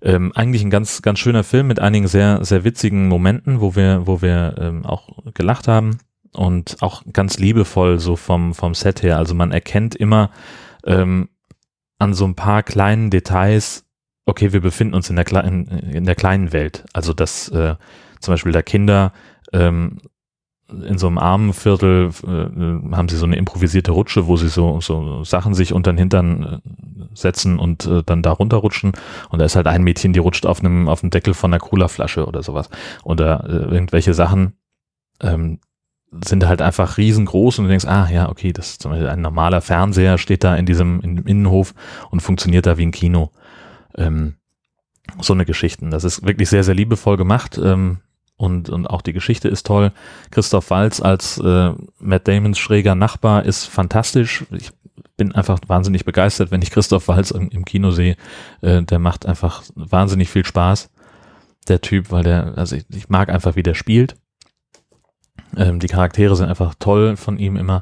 Ähm, 0.02 0.32
eigentlich 0.36 0.64
ein 0.64 0.70
ganz, 0.70 1.02
ganz 1.02 1.20
schöner 1.20 1.44
Film 1.44 1.68
mit 1.68 1.80
einigen 1.80 2.08
sehr, 2.08 2.44
sehr 2.46 2.64
witzigen 2.64 3.08
Momenten, 3.08 3.62
wo 3.62 3.76
wir, 3.76 4.04
wo 4.06 4.22
wir 4.22 4.56
ähm, 4.58 4.86
auch 4.86 5.10
gelacht 5.34 5.68
haben 5.68 6.00
und 6.32 6.78
auch 6.82 7.04
ganz 7.12 7.40
liebevoll 7.40 8.00
so 8.00 8.16
vom, 8.16 8.54
vom 8.54 8.74
Set 8.76 9.04
her. 9.04 9.18
Also 9.18 9.36
man 9.36 9.52
erkennt 9.52 9.96
immer 9.96 10.32
ähm, 10.86 11.30
an 11.98 12.14
so 12.14 12.26
ein 12.26 12.36
paar 12.36 12.64
kleinen 12.64 13.10
Details, 13.10 13.86
okay, 14.26 14.54
wir 14.54 14.62
befinden 14.62 14.94
uns 14.94 15.10
in 15.10 15.16
der, 15.16 15.26
kleinen, 15.26 15.68
in 15.68 16.06
der 16.06 16.16
kleinen 16.16 16.54
Welt. 16.54 16.86
Also 16.94 17.14
dass 17.14 17.50
äh, 17.50 17.76
zum 18.22 18.34
Beispiel 18.34 18.52
da 18.52 18.62
Kinder 18.62 19.12
ähm, 19.52 19.98
in 20.72 20.98
so 20.98 21.08
einem 21.08 21.18
armen 21.18 21.54
Viertel 21.54 22.10
äh, 22.24 22.96
haben 22.96 23.10
sie 23.10 23.18
so 23.18 23.26
eine 23.26 23.36
improvisierte 23.36 23.92
Rutsche, 23.92 24.28
wo 24.28 24.38
sie 24.38 24.50
so, 24.50 24.82
so 24.82 25.24
Sachen 25.24 25.54
sich 25.54 25.74
unter 25.74 25.92
den 25.92 25.98
Hintern 25.98 26.44
äh, 26.44 26.60
setzen 27.14 27.60
und 27.60 27.86
äh, 27.86 28.04
dann 28.06 28.22
da 28.22 28.32
runterrutschen. 28.32 28.94
Und 29.30 29.40
da 29.40 29.46
ist 29.46 29.56
halt 29.56 29.68
ein 29.68 29.84
Mädchen, 29.84 30.14
die 30.14 30.20
rutscht 30.20 30.46
auf 30.46 30.60
einem, 30.60 30.88
auf 30.88 31.02
dem 31.02 31.10
Deckel 31.10 31.34
von 31.34 31.52
einer 31.52 31.60
Cola-Flasche 31.60 32.26
oder 32.26 32.44
sowas. 32.44 32.70
Oder 33.04 33.46
äh, 33.46 33.74
irgendwelche 33.74 34.14
Sachen 34.14 34.54
ähm, 35.22 35.60
sind 36.24 36.48
halt 36.48 36.62
einfach 36.62 36.98
riesengroß 36.98 37.60
und 37.60 37.66
du 37.66 37.70
denkst, 37.70 37.86
ah 37.86 38.10
ja, 38.12 38.30
okay, 38.30 38.52
das 38.52 38.72
ist 38.72 38.82
zum 38.82 38.92
Beispiel 38.92 39.10
ein 39.10 39.22
normaler 39.22 39.62
Fernseher, 39.62 40.18
steht 40.18 40.44
da 40.44 40.56
in 40.56 40.66
diesem 40.66 41.02
in 41.02 41.18
Innenhof 41.20 41.74
und 42.10 42.22
funktioniert 42.22 42.66
da 42.66 42.78
wie 42.78 42.86
ein 42.86 42.92
Kino. 42.92 43.32
Ähm, 43.96 44.36
so 45.22 45.34
eine 45.34 45.46
Geschichten. 45.46 45.90
Das 45.90 46.04
ist 46.04 46.26
wirklich 46.26 46.50
sehr, 46.50 46.64
sehr 46.64 46.76
liebevoll 46.76 47.18
gemacht. 47.18 47.60
Ähm, 47.64 48.00
und, 48.40 48.70
und 48.70 48.88
auch 48.88 49.02
die 49.02 49.12
Geschichte 49.12 49.50
ist 49.50 49.68
toll. 49.68 49.92
Christoph 50.32 50.70
Walz 50.70 51.02
als 51.02 51.38
äh, 51.40 51.74
Matt 52.00 52.26
Damons 52.26 52.58
schräger 52.58 52.96
Nachbar 52.96 53.44
ist 53.44 53.66
fantastisch. 53.66 54.46
Ich 54.52 54.72
bin 55.18 55.36
einfach 55.36 55.60
wahnsinnig 55.68 56.06
begeistert, 56.06 56.50
wenn 56.50 56.62
ich 56.62 56.72
Christoph 56.72 57.10
Walz 57.10 57.32
im, 57.32 57.50
im 57.50 57.66
Kino 57.66 57.92
sehe. 57.92 58.16
Äh, 58.62 58.84
der 58.84 58.98
macht 58.98 59.26
einfach 59.26 59.64
wahnsinnig 59.76 60.30
viel 60.30 60.46
Spaß, 60.46 60.90
der 61.68 61.82
Typ, 61.82 62.12
weil 62.12 62.24
der, 62.24 62.58
also 62.58 62.78
ich, 62.78 62.86
ich 62.96 63.10
mag 63.10 63.28
einfach, 63.28 63.58
wie 63.58 63.64
der 63.64 63.74
spielt. 63.74 64.16
Ähm, 65.58 65.82
die 65.82 65.88
Charaktere 65.88 66.34
sind 66.38 66.48
einfach 66.48 66.76
toll 66.80 67.18
von 67.18 67.38
ihm 67.40 67.58
immer. 67.58 67.82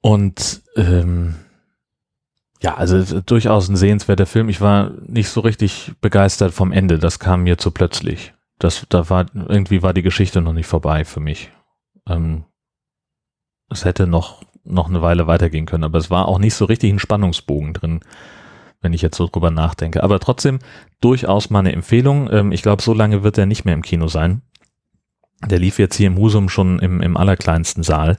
Und 0.00 0.62
ähm, 0.74 1.36
ja, 2.60 2.74
also 2.74 3.20
durchaus 3.20 3.68
ein 3.68 3.76
sehenswerter 3.76 4.26
Film. 4.26 4.48
Ich 4.48 4.60
war 4.60 4.90
nicht 5.06 5.28
so 5.28 5.42
richtig 5.42 5.92
begeistert 6.00 6.52
vom 6.52 6.72
Ende. 6.72 6.98
Das 6.98 7.20
kam 7.20 7.44
mir 7.44 7.56
zu 7.56 7.70
plötzlich. 7.70 8.34
Das, 8.64 8.86
da 8.88 9.10
war, 9.10 9.26
irgendwie 9.34 9.82
war 9.82 9.92
die 9.92 10.00
Geschichte 10.00 10.40
noch 10.40 10.54
nicht 10.54 10.66
vorbei 10.66 11.04
für 11.04 11.20
mich. 11.20 11.50
Ähm, 12.08 12.44
es 13.68 13.84
hätte 13.84 14.06
noch, 14.06 14.42
noch 14.64 14.88
eine 14.88 15.02
Weile 15.02 15.26
weitergehen 15.26 15.66
können, 15.66 15.84
aber 15.84 15.98
es 15.98 16.10
war 16.10 16.28
auch 16.28 16.38
nicht 16.38 16.54
so 16.54 16.64
richtig 16.64 16.90
ein 16.90 16.98
Spannungsbogen 16.98 17.74
drin, 17.74 18.00
wenn 18.80 18.94
ich 18.94 19.02
jetzt 19.02 19.18
so 19.18 19.28
drüber 19.30 19.50
nachdenke. 19.50 20.02
Aber 20.02 20.18
trotzdem 20.18 20.60
durchaus 21.02 21.50
mal 21.50 21.58
eine 21.58 21.72
Empfehlung. 21.72 22.30
Ähm, 22.32 22.52
ich 22.52 22.62
glaube, 22.62 22.82
so 22.82 22.94
lange 22.94 23.22
wird 23.22 23.36
er 23.36 23.44
nicht 23.44 23.66
mehr 23.66 23.74
im 23.74 23.82
Kino 23.82 24.08
sein. 24.08 24.40
Der 25.44 25.58
lief 25.58 25.78
jetzt 25.78 25.96
hier 25.96 26.06
im 26.06 26.16
Husum 26.16 26.48
schon 26.48 26.78
im, 26.78 27.02
im 27.02 27.18
allerkleinsten 27.18 27.82
Saal, 27.82 28.16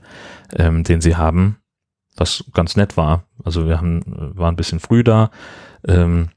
ähm, 0.56 0.84
den 0.84 1.02
sie 1.02 1.16
haben 1.16 1.58
was 2.16 2.46
ganz 2.54 2.76
nett 2.76 2.98
war. 2.98 3.26
Also 3.44 3.68
wir 3.68 3.78
haben, 3.78 4.02
waren 4.06 4.54
ein 4.54 4.58
bisschen 4.58 4.80
früh 4.80 5.04
da 5.04 5.32
ähm, 5.88 6.30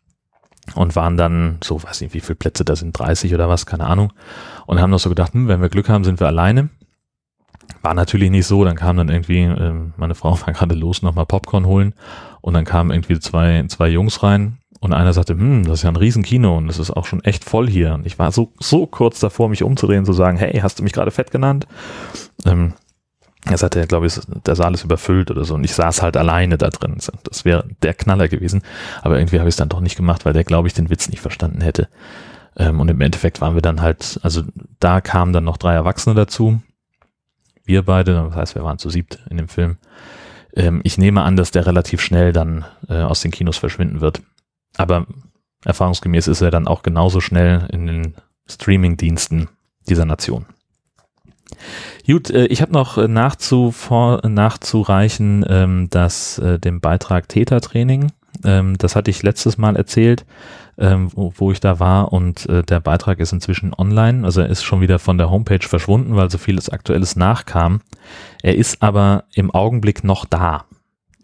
und 0.75 0.97
waren 0.97 1.17
dann, 1.17 1.59
so 1.63 1.83
weiß 1.83 2.01
nicht, 2.01 2.15
wie 2.15 2.21
viele 2.21 2.37
Plätze 2.37 2.65
da 2.65 2.77
sind, 2.77 2.99
30 2.99 3.35
oder 3.35 3.49
was, 3.49 3.67
keine 3.67 3.87
Ahnung. 3.87 4.13
Und 4.67 4.81
haben 4.81 4.91
noch 4.91 4.99
so 4.99 5.09
gedacht, 5.09 5.35
hm, 5.35 5.49
wenn 5.49 5.61
wir 5.61 5.69
Glück 5.69 5.89
haben, 5.89 6.05
sind 6.05 6.21
wir 6.21 6.27
alleine. 6.27 6.69
War 7.83 7.95
natürlich 7.95 8.31
nicht 8.31 8.47
so, 8.47 8.65
dann 8.65 8.77
kam 8.77 8.97
dann 8.97 9.09
irgendwie, 9.09 9.43
ähm, 9.43 9.93
meine 9.97 10.15
Frau 10.15 10.39
war 10.47 10.53
gerade 10.53 10.75
los, 10.75 11.03
nochmal 11.03 11.27
Popcorn 11.27 11.67
holen 11.67 11.95
und 12.41 12.55
dann 12.55 12.65
kamen 12.65 12.91
irgendwie 12.91 13.19
zwei, 13.21 13.65
zwei 13.69 13.89
Jungs 13.89 14.23
rein 14.23 14.59
und 14.81 14.93
einer 14.93 15.13
sagte, 15.13 15.35
hm, 15.35 15.65
das 15.65 15.81
ist 15.81 15.83
ja 15.83 15.91
ein 15.91 15.97
Riesenkino 15.97 16.57
und 16.57 16.69
es 16.69 16.79
ist 16.79 16.91
auch 16.91 17.05
schon 17.05 17.23
echt 17.25 17.45
voll 17.45 17.69
hier. 17.69 17.95
Und 17.95 18.07
ich 18.07 18.19
war 18.19 18.31
so, 18.33 18.53
so 18.61 18.87
kurz 18.87 19.19
davor, 19.21 19.49
mich 19.49 19.63
umzudrehen, 19.63 20.05
zu 20.05 20.13
sagen, 20.13 20.39
hey, 20.39 20.61
hast 20.61 20.79
du 20.79 20.85
mich 20.85 20.93
gerade 20.93 21.11
fett 21.11 21.31
genannt? 21.31 21.67
Ähm, 22.45 22.75
er 23.51 23.59
sagte, 23.59 23.87
glaube 23.87 24.07
ich, 24.07 24.21
der 24.47 24.57
Saal 24.57 24.75
ist 24.75 24.85
überfüllt 24.85 25.31
oder 25.31 25.45
so. 25.45 25.55
Und 25.55 25.65
ich 25.65 25.73
saß 25.73 26.03
halt 26.03 26.17
alleine 26.17 26.59
da 26.59 26.69
drin. 26.69 26.97
Das 27.25 27.45
wäre 27.45 27.65
der 27.83 27.95
Knaller 27.95 28.29
gewesen. 28.29 28.63
Aber 29.03 29.19
irgendwie 29.19 29.39
habe 29.39 29.49
ich 29.49 29.53
es 29.53 29.57
dann 29.57 29.69
doch 29.69 29.81
nicht 29.81 29.97
gemacht, 29.97 30.25
weil 30.25 30.33
der, 30.33 30.45
glaube 30.45 30.69
ich, 30.69 30.75
den 30.75 30.91
Witz 30.91 31.09
nicht 31.09 31.21
verstanden 31.21 31.61
hätte. 31.61 31.89
Ähm, 32.57 32.81
und 32.81 32.89
im 32.89 33.01
Endeffekt 33.01 33.41
waren 33.41 33.55
wir 33.55 33.63
dann 33.63 33.81
halt, 33.81 34.19
also 34.23 34.43
da 34.81 35.01
kamen 35.01 35.33
dann 35.33 35.45
noch 35.45 35.57
drei 35.57 35.75
Erwachsene 35.75 36.15
dazu. 36.15 36.61
Wir 37.65 37.83
beide, 37.83 38.15
das 38.15 38.35
heißt, 38.35 38.55
wir 38.55 38.65
waren 38.65 38.79
zu 38.79 38.91
siebt 38.91 39.19
in 39.31 39.37
dem 39.37 39.49
Film. 39.49 39.77
Ähm, 40.55 40.81
ich 40.85 40.99
nehme 40.99 41.23
an, 41.23 41.37
dass 41.37 41.51
der 41.51 41.67
relativ 41.67 42.01
schnell 42.01 42.33
dann 42.33 42.65
äh, 42.89 43.03
aus 43.03 43.21
den 43.21 43.31
Kinos 43.31 43.59
verschwinden 43.59 44.01
wird. 44.01 44.23
Aber 44.77 45.07
erfahrungsgemäß 45.65 46.29
ist 46.29 46.41
er 46.41 46.51
dann 46.51 46.67
auch 46.67 46.83
genauso 46.83 47.21
schnell 47.21 47.69
in 47.73 47.87
den 47.87 48.15
Streaming-Diensten 48.47 49.49
dieser 49.89 50.05
Nation. 50.05 50.47
Gut, 52.07 52.31
äh, 52.31 52.47
ich 52.47 52.63
habe 52.63 52.73
noch 52.73 52.99
äh, 52.99 53.09
nachzu, 53.09 53.71
vor, 53.71 54.27
nachzureichen, 54.27 55.45
ähm, 55.49 55.91
dass 55.91 56.39
äh, 56.39 56.59
dem 56.59 56.81
Beitrag 56.81 57.29
Tätertraining, 57.29 58.13
ähm, 58.45 58.77
das 58.79 58.97
hatte 58.97 59.11
ich 59.11 59.23
letztes 59.23 59.59
Mal 59.59 59.77
erzählt, 59.77 60.25
ähm, 60.79 61.11
wo, 61.15 61.33
wo 61.37 61.53
ich 61.53 61.61
da 61.61 61.81
war 61.81 62.13
und 62.13 62.49
äh, 62.49 62.63
der 62.63 62.81
Beitrag 62.81 63.19
ist 63.19 63.33
inzwischen 63.33 63.75
online, 63.75 64.25
also 64.25 64.41
er 64.41 64.49
ist 64.49 64.63
schon 64.63 64.81
wieder 64.81 64.99
von 64.99 65.19
der 65.19 65.31
Homepage 65.31 65.67
verschwunden, 65.67 66.17
weil 66.17 66.31
so 66.31 66.39
vieles 66.39 66.69
Aktuelles 66.69 67.17
nachkam. 67.17 67.81
Er 68.43 68.57
ist 68.57 68.83
aber 68.83 69.25
im 69.35 69.51
Augenblick 69.51 70.05
noch 70.05 70.25
da. 70.25 70.65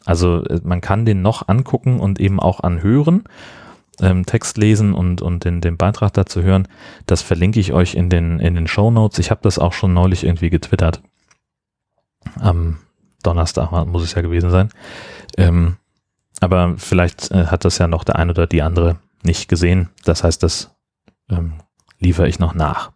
Also 0.05 0.45
äh, 0.45 0.61
man 0.65 0.81
kann 0.81 1.07
den 1.07 1.23
noch 1.23 1.49
angucken 1.49 2.01
und 2.01 2.21
eben 2.21 2.41
auch 2.41 2.61
anhören 2.61 3.25
ähm, 4.01 4.27
Text 4.27 4.59
lesen 4.59 4.95
und, 4.95 5.23
und 5.23 5.45
den, 5.45 5.61
den 5.61 5.77
Beitrag 5.77 6.13
dazu 6.13 6.43
hören, 6.43 6.69
das 7.07 7.23
verlinke 7.23 7.61
ich 7.61 7.73
euch 7.73 7.95
in 7.95 8.11
den, 8.11 8.41
in 8.41 8.55
den 8.55 8.67
Show 8.67 8.91
Notes. 8.91 9.19
Ich 9.19 9.31
habe 9.31 9.41
das 9.43 9.59
auch 9.59 9.73
schon 9.73 9.95
neulich 9.95 10.25
irgendwie 10.25 10.51
getwittert. 10.51 11.03
Am 12.41 12.79
Donnerstag 13.23 13.71
muss 13.87 14.03
es 14.03 14.15
ja 14.15 14.23
gewesen 14.23 14.51
sein. 14.51 14.71
Ähm, 15.37 15.77
aber 16.41 16.75
vielleicht 16.77 17.31
äh, 17.31 17.47
hat 17.47 17.65
das 17.65 17.79
ja 17.79 17.89
noch 17.89 18.05
der 18.05 18.17
ein 18.17 18.31
oder 18.31 18.47
die 18.47 18.63
andere 18.63 18.99
nicht 19.23 19.49
gesehen. 19.49 19.89
Das 20.05 20.25
heißt, 20.25 20.43
das 20.43 20.75
ähm, 21.31 21.55
liefere 21.99 22.29
ich 22.29 22.39
noch 22.39 22.55
nach. 22.55 22.93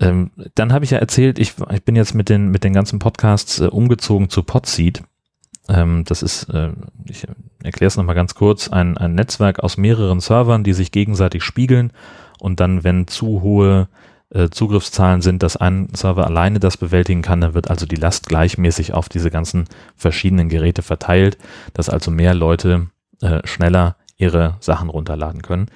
Ähm, 0.00 0.32
dann 0.54 0.72
habe 0.72 0.84
ich 0.84 0.90
ja 0.90 0.98
erzählt, 0.98 1.38
ich, 1.38 1.54
ich 1.70 1.84
bin 1.84 1.94
jetzt 1.94 2.14
mit 2.14 2.28
den, 2.28 2.50
mit 2.50 2.64
den 2.64 2.72
ganzen 2.72 2.98
Podcasts 2.98 3.60
äh, 3.60 3.66
umgezogen 3.66 4.28
zu 4.28 4.42
Podseed. 4.42 5.04
Ähm, 5.68 6.04
das 6.04 6.22
ist, 6.22 6.48
äh, 6.48 6.72
ich 7.04 7.26
erkläre 7.64 7.88
es 7.88 7.96
nochmal 7.96 8.14
ganz 8.14 8.34
kurz, 8.34 8.68
ein, 8.68 8.96
ein 8.98 9.14
Netzwerk 9.14 9.60
aus 9.60 9.76
mehreren 9.76 10.20
Servern, 10.20 10.64
die 10.64 10.72
sich 10.72 10.92
gegenseitig 10.92 11.42
spiegeln 11.42 11.92
und 12.38 12.60
dann, 12.60 12.84
wenn 12.84 13.06
zu 13.06 13.42
hohe 13.42 13.88
äh, 14.30 14.48
Zugriffszahlen 14.48 15.22
sind, 15.22 15.42
dass 15.42 15.56
ein 15.56 15.88
Server 15.94 16.26
alleine 16.26 16.58
das 16.58 16.76
bewältigen 16.76 17.22
kann, 17.22 17.40
dann 17.40 17.54
wird 17.54 17.70
also 17.70 17.86
die 17.86 17.96
Last 17.96 18.28
gleichmäßig 18.28 18.94
auf 18.94 19.08
diese 19.08 19.30
ganzen 19.30 19.66
verschiedenen 19.94 20.48
Geräte 20.48 20.82
verteilt, 20.82 21.38
dass 21.74 21.88
also 21.88 22.10
mehr 22.10 22.34
Leute 22.34 22.88
äh, 23.20 23.46
schneller 23.46 23.96
ihre 24.16 24.56
Sachen 24.60 24.88
runterladen 24.88 25.42
können. 25.42 25.66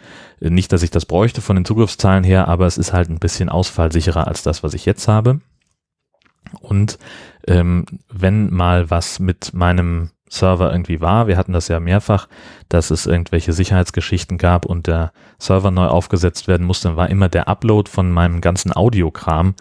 Äh, 0.40 0.50
nicht, 0.50 0.73
dass 0.73 0.83
ich 0.83 0.90
das 0.90 1.05
bräuchte 1.05 1.40
von 1.40 1.57
den 1.57 1.64
Zugriffszahlen 1.64 2.25
her, 2.25 2.49
aber 2.49 2.66
es 2.66 2.78
ist 2.78 2.93
halt 2.93 3.11
ein 3.11 3.19
bisschen 3.19 3.49
ausfallsicherer 3.49 4.26
als 4.26 4.43
das, 4.43 4.62
was 4.62 4.75
ich 4.75 4.87
jetzt 4.87 5.07
habe. 5.09 5.40
Und 6.61 6.99
ähm, 7.47 7.85
wenn 8.09 8.52
mal 8.52 8.90
was 8.90 9.19
mit 9.19 9.52
meinem 9.52 10.11
Server 10.28 10.73
irgendwie 10.73 11.00
war, 11.00 11.28
wir 11.28 11.37
hatten 11.37 11.52
das 11.52 11.68
ja 11.68 11.78
mehrfach, 11.80 12.28
dass 12.68 12.90
es 12.90 13.06
irgendwelche 13.06 13.52
Sicherheitsgeschichten 13.52 14.38
gab 14.38 14.66
und 14.66 14.87
der 14.87 15.12
Server 15.38 15.71
neu 15.71 15.87
aufgesetzt 15.87 16.49
werden 16.49 16.66
musste, 16.66 16.88
dann 16.88 16.97
war 16.97 17.11
immer 17.11 17.28
der 17.28 17.49
Upload 17.49 17.90
von 17.90 18.11
meinem 18.11 18.40
ganzen 18.40 18.75
Audiokram, 18.75 19.54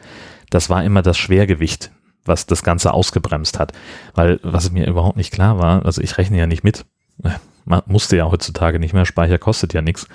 das 0.50 0.70
war 0.70 0.84
immer 0.84 1.02
das 1.02 1.18
Schwergewicht, 1.18 1.92
was 2.24 2.46
das 2.46 2.64
Ganze 2.64 2.94
ausgebremst 2.94 3.60
hat. 3.60 3.74
Weil, 4.14 4.40
was 4.44 4.72
mir 4.72 4.88
überhaupt 4.88 5.18
nicht 5.18 5.32
klar 5.32 5.60
war, 5.60 5.86
also 5.86 6.02
ich 6.02 6.18
rechne 6.18 6.38
ja 6.38 6.48
nicht 6.48 6.64
mit, 6.64 6.86
man 7.66 7.82
musste 7.86 8.18
ja 8.18 8.30
heutzutage 8.30 8.80
nicht 8.80 8.94
mehr, 8.94 9.06
Speicher 9.06 9.38
kostet 9.38 9.74
ja 9.74 9.82
nichts. 9.82 10.08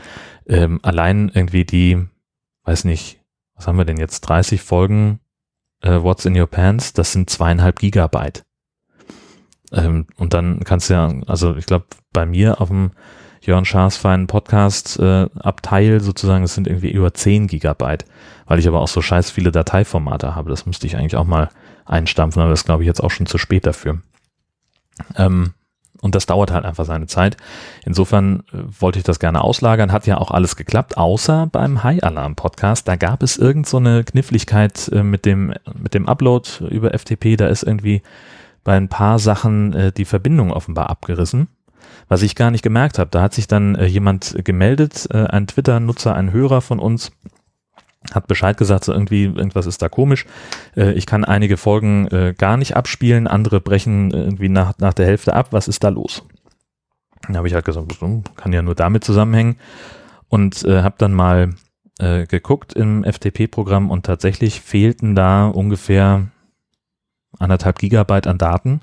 Ähm, 0.46 0.80
allein 0.82 1.30
irgendwie 1.32 1.64
die, 1.64 2.06
weiß 2.64 2.84
nicht, 2.84 3.20
was 3.54 3.66
haben 3.66 3.78
wir 3.78 3.84
denn 3.84 3.98
jetzt, 3.98 4.22
30 4.22 4.60
Folgen 4.60 5.20
äh, 5.82 6.02
What's 6.02 6.24
in 6.24 6.38
Your 6.38 6.46
Pants, 6.46 6.92
das 6.92 7.12
sind 7.12 7.30
zweieinhalb 7.30 7.78
Gigabyte. 7.78 8.44
Ähm, 9.72 10.06
und 10.16 10.34
dann 10.34 10.60
kannst 10.64 10.90
du 10.90 10.94
ja, 10.94 11.12
also 11.26 11.56
ich 11.56 11.66
glaube, 11.66 11.86
bei 12.12 12.26
mir 12.26 12.60
auf 12.60 12.68
dem 12.68 12.90
Jörn 13.42 13.64
Schaas 13.64 13.96
feinen 13.96 14.26
Podcast 14.26 14.98
äh, 14.98 15.26
Abteil 15.38 16.00
sozusagen, 16.00 16.44
es 16.44 16.54
sind 16.54 16.66
irgendwie 16.66 16.90
über 16.90 17.14
10 17.14 17.46
Gigabyte, 17.46 18.04
weil 18.46 18.58
ich 18.58 18.68
aber 18.68 18.80
auch 18.80 18.88
so 18.88 19.00
scheiß 19.00 19.30
viele 19.30 19.50
Dateiformate 19.50 20.34
habe. 20.34 20.50
Das 20.50 20.66
müsste 20.66 20.86
ich 20.86 20.96
eigentlich 20.96 21.16
auch 21.16 21.24
mal 21.24 21.48
einstampfen, 21.86 22.42
aber 22.42 22.50
das 22.50 22.64
glaube 22.64 22.82
ich 22.82 22.86
jetzt 22.86 23.02
auch 23.02 23.10
schon 23.10 23.26
zu 23.26 23.38
spät 23.38 23.66
dafür. 23.66 24.00
Ähm, 25.16 25.54
und 26.02 26.14
das 26.14 26.26
dauert 26.26 26.50
halt 26.50 26.64
einfach 26.64 26.84
seine 26.84 27.06
Zeit. 27.06 27.36
Insofern 27.84 28.42
äh, 28.52 28.58
wollte 28.80 28.98
ich 28.98 29.04
das 29.04 29.20
gerne 29.20 29.42
auslagern. 29.42 29.92
Hat 29.92 30.06
ja 30.06 30.18
auch 30.18 30.30
alles 30.30 30.56
geklappt, 30.56 30.96
außer 30.96 31.48
beim 31.50 31.82
High 31.82 32.02
Alarm 32.02 32.36
Podcast. 32.36 32.88
Da 32.88 32.96
gab 32.96 33.22
es 33.22 33.36
irgend 33.36 33.66
so 33.66 33.76
eine 33.76 34.04
Kniffligkeit 34.04 34.88
äh, 34.92 35.02
mit 35.02 35.24
dem, 35.26 35.54
mit 35.78 35.94
dem 35.94 36.08
Upload 36.08 36.48
über 36.70 36.96
FTP. 36.98 37.36
Da 37.36 37.48
ist 37.48 37.62
irgendwie 37.62 38.02
bei 38.64 38.76
ein 38.76 38.88
paar 38.88 39.18
Sachen 39.18 39.72
äh, 39.72 39.92
die 39.92 40.04
Verbindung 40.04 40.52
offenbar 40.52 40.90
abgerissen. 40.90 41.48
Was 42.08 42.22
ich 42.22 42.34
gar 42.34 42.50
nicht 42.50 42.62
gemerkt 42.62 42.98
habe. 42.98 43.10
Da 43.10 43.22
hat 43.22 43.34
sich 43.34 43.46
dann 43.46 43.76
jemand 43.86 44.36
gemeldet, 44.44 45.08
ein 45.12 45.46
Twitter-Nutzer, 45.46 46.14
ein 46.14 46.32
Hörer 46.32 46.60
von 46.60 46.80
uns, 46.80 47.12
hat 48.12 48.26
Bescheid 48.26 48.56
gesagt, 48.56 48.84
so 48.84 48.92
irgendwie, 48.92 49.24
irgendwas 49.24 49.66
ist 49.66 49.82
da 49.82 49.88
komisch. 49.88 50.26
Äh, 50.76 50.92
ich 50.92 51.06
kann 51.06 51.24
einige 51.24 51.56
Folgen 51.56 52.06
äh, 52.08 52.34
gar 52.36 52.56
nicht 52.56 52.76
abspielen, 52.76 53.26
andere 53.26 53.60
brechen 53.60 54.10
irgendwie 54.10 54.48
nach, 54.48 54.72
nach 54.78 54.94
der 54.94 55.06
Hälfte 55.06 55.34
ab. 55.34 55.48
Was 55.50 55.68
ist 55.68 55.84
da 55.84 55.90
los? 55.90 56.22
Dann 57.26 57.36
habe 57.36 57.48
ich 57.48 57.54
halt 57.54 57.64
gesagt, 57.64 57.94
kann 58.36 58.52
ja 58.52 58.62
nur 58.62 58.74
damit 58.74 59.04
zusammenhängen. 59.04 59.56
Und 60.28 60.64
äh, 60.64 60.82
habe 60.82 60.94
dann 60.98 61.12
mal 61.12 61.54
äh, 61.98 62.26
geguckt 62.26 62.72
im 62.72 63.04
FTP-Programm 63.04 63.90
und 63.90 64.06
tatsächlich 64.06 64.60
fehlten 64.60 65.14
da 65.14 65.48
ungefähr 65.48 66.28
anderthalb 67.38 67.78
Gigabyte 67.78 68.26
an 68.26 68.38
Daten. 68.38 68.80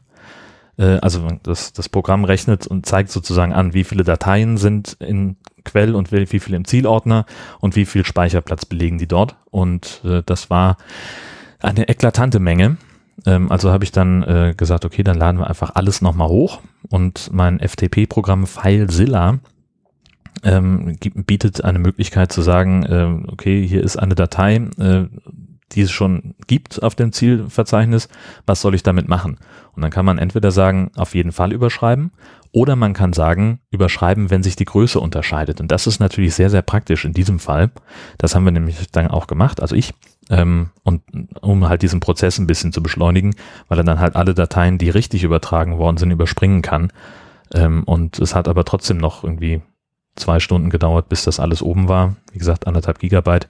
Äh, 0.78 1.00
also 1.00 1.28
das, 1.44 1.74
das 1.74 1.90
Programm 1.90 2.24
rechnet 2.24 2.68
und 2.68 2.86
zeigt 2.86 3.12
sozusagen 3.12 3.54
an, 3.54 3.74
wie 3.74 3.84
viele 3.84 4.04
Dateien 4.04 4.58
sind 4.58 4.98
in 5.00 5.38
Quell 5.64 5.96
und 5.96 6.12
wie 6.12 6.40
viel 6.40 6.54
im 6.54 6.66
Zielordner 6.66 7.26
und 7.60 7.76
wie 7.76 7.86
viel 7.86 8.06
Speicherplatz 8.06 8.66
belegen 8.66 8.98
die 8.98 9.08
dort. 9.08 9.36
Und 9.52 10.02
äh, 10.06 10.24
das 10.26 10.50
war 10.50 10.78
eine 11.60 11.90
eklatante 11.90 12.40
Menge. 12.40 12.78
Ähm, 13.26 13.52
also 13.52 13.72
habe 13.72 13.84
ich 13.84 13.92
dann 13.92 14.24
äh, 14.24 14.54
gesagt, 14.56 14.86
okay, 14.86 15.04
dann 15.04 15.18
laden 15.18 15.40
wir 15.40 15.48
einfach 15.48 15.72
alles 15.76 16.02
nochmal 16.02 16.30
hoch 16.30 16.62
und 16.90 17.30
mein 17.34 17.60
FTP-Programm 17.60 18.48
FileZilla 18.48 19.40
ähm, 20.44 20.98
bietet 21.00 21.64
eine 21.66 21.80
Möglichkeit 21.80 22.32
zu 22.32 22.44
sagen, 22.44 23.26
okay, 23.28 23.68
hier 23.68 23.84
ist 23.84 23.98
eine 23.98 24.14
Datei, 24.14 24.70
die 25.74 25.82
es 25.82 25.92
schon 25.92 26.36
gibt 26.48 26.82
auf 26.82 26.96
dem 26.96 27.12
Zielverzeichnis, 27.12 28.10
was 28.46 28.62
soll 28.62 28.76
ich 28.76 28.84
damit 28.84 29.08
machen? 29.08 29.38
Und 29.76 29.82
dann 29.82 29.92
kann 29.92 30.06
man 30.06 30.18
entweder 30.18 30.52
sagen, 30.52 30.92
auf 30.96 31.14
jeden 31.14 31.32
Fall 31.32 31.52
überschreiben, 31.52 32.12
oder 32.52 32.76
man 32.76 32.94
kann 32.94 33.14
sagen, 33.14 33.60
überschreiben, 33.72 34.30
wenn 34.30 34.42
sich 34.42 34.56
die 34.56 34.66
Größe 34.66 35.00
unterscheidet. 35.00 35.60
Und 35.62 35.72
das 35.72 35.86
ist 35.86 36.00
natürlich 36.00 36.34
sehr, 36.34 36.50
sehr 36.50 36.62
praktisch 36.62 37.06
in 37.06 37.14
diesem 37.14 37.40
Fall. 37.40 37.72
Das 38.18 38.34
haben 38.34 38.46
wir 38.46 38.52
nämlich 38.52 38.90
dann 38.92 39.08
auch 39.08 39.28
gemacht, 39.28 39.62
also 39.62 39.76
ich, 39.76 39.94
ähm, 40.30 40.72
und 40.84 41.04
um 41.42 41.68
halt 41.68 41.82
diesen 41.82 42.00
Prozess 42.00 42.40
ein 42.40 42.48
bisschen 42.48 42.74
zu 42.74 42.82
beschleunigen, 42.82 43.36
weil 43.68 43.80
er 43.80 43.84
dann 43.84 44.00
halt 44.00 44.16
alle 44.16 44.34
Dateien, 44.34 44.78
die 44.78 44.90
richtig 44.90 45.24
übertragen 45.24 45.78
worden 45.78 45.98
sind, 45.98 46.12
überspringen 46.12 46.62
kann. 46.62 46.92
Ähm, 47.54 47.84
und 47.84 48.20
es 48.20 48.34
hat 48.34 48.48
aber 48.48 48.66
trotzdem 48.66 48.98
noch 48.98 49.24
irgendwie 49.24 49.62
zwei 50.16 50.40
Stunden 50.40 50.70
gedauert, 50.70 51.10
bis 51.10 51.24
das 51.24 51.40
alles 51.40 51.62
oben 51.62 51.88
war. 51.88 52.16
Wie 52.32 52.40
gesagt, 52.40 52.68
anderthalb 52.68 53.00
Gigabyte. 53.00 53.48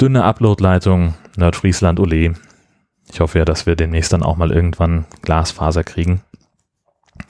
Dünne 0.00 0.24
Upload-Leitung, 0.24 1.12
Nordfriesland 1.36 2.00
Ole. 2.00 2.32
Ich 3.12 3.20
hoffe 3.20 3.38
ja, 3.38 3.44
dass 3.44 3.66
wir 3.66 3.76
demnächst 3.76 4.14
dann 4.14 4.22
auch 4.22 4.38
mal 4.38 4.50
irgendwann 4.50 5.04
Glasfaser 5.20 5.84
kriegen. 5.84 6.22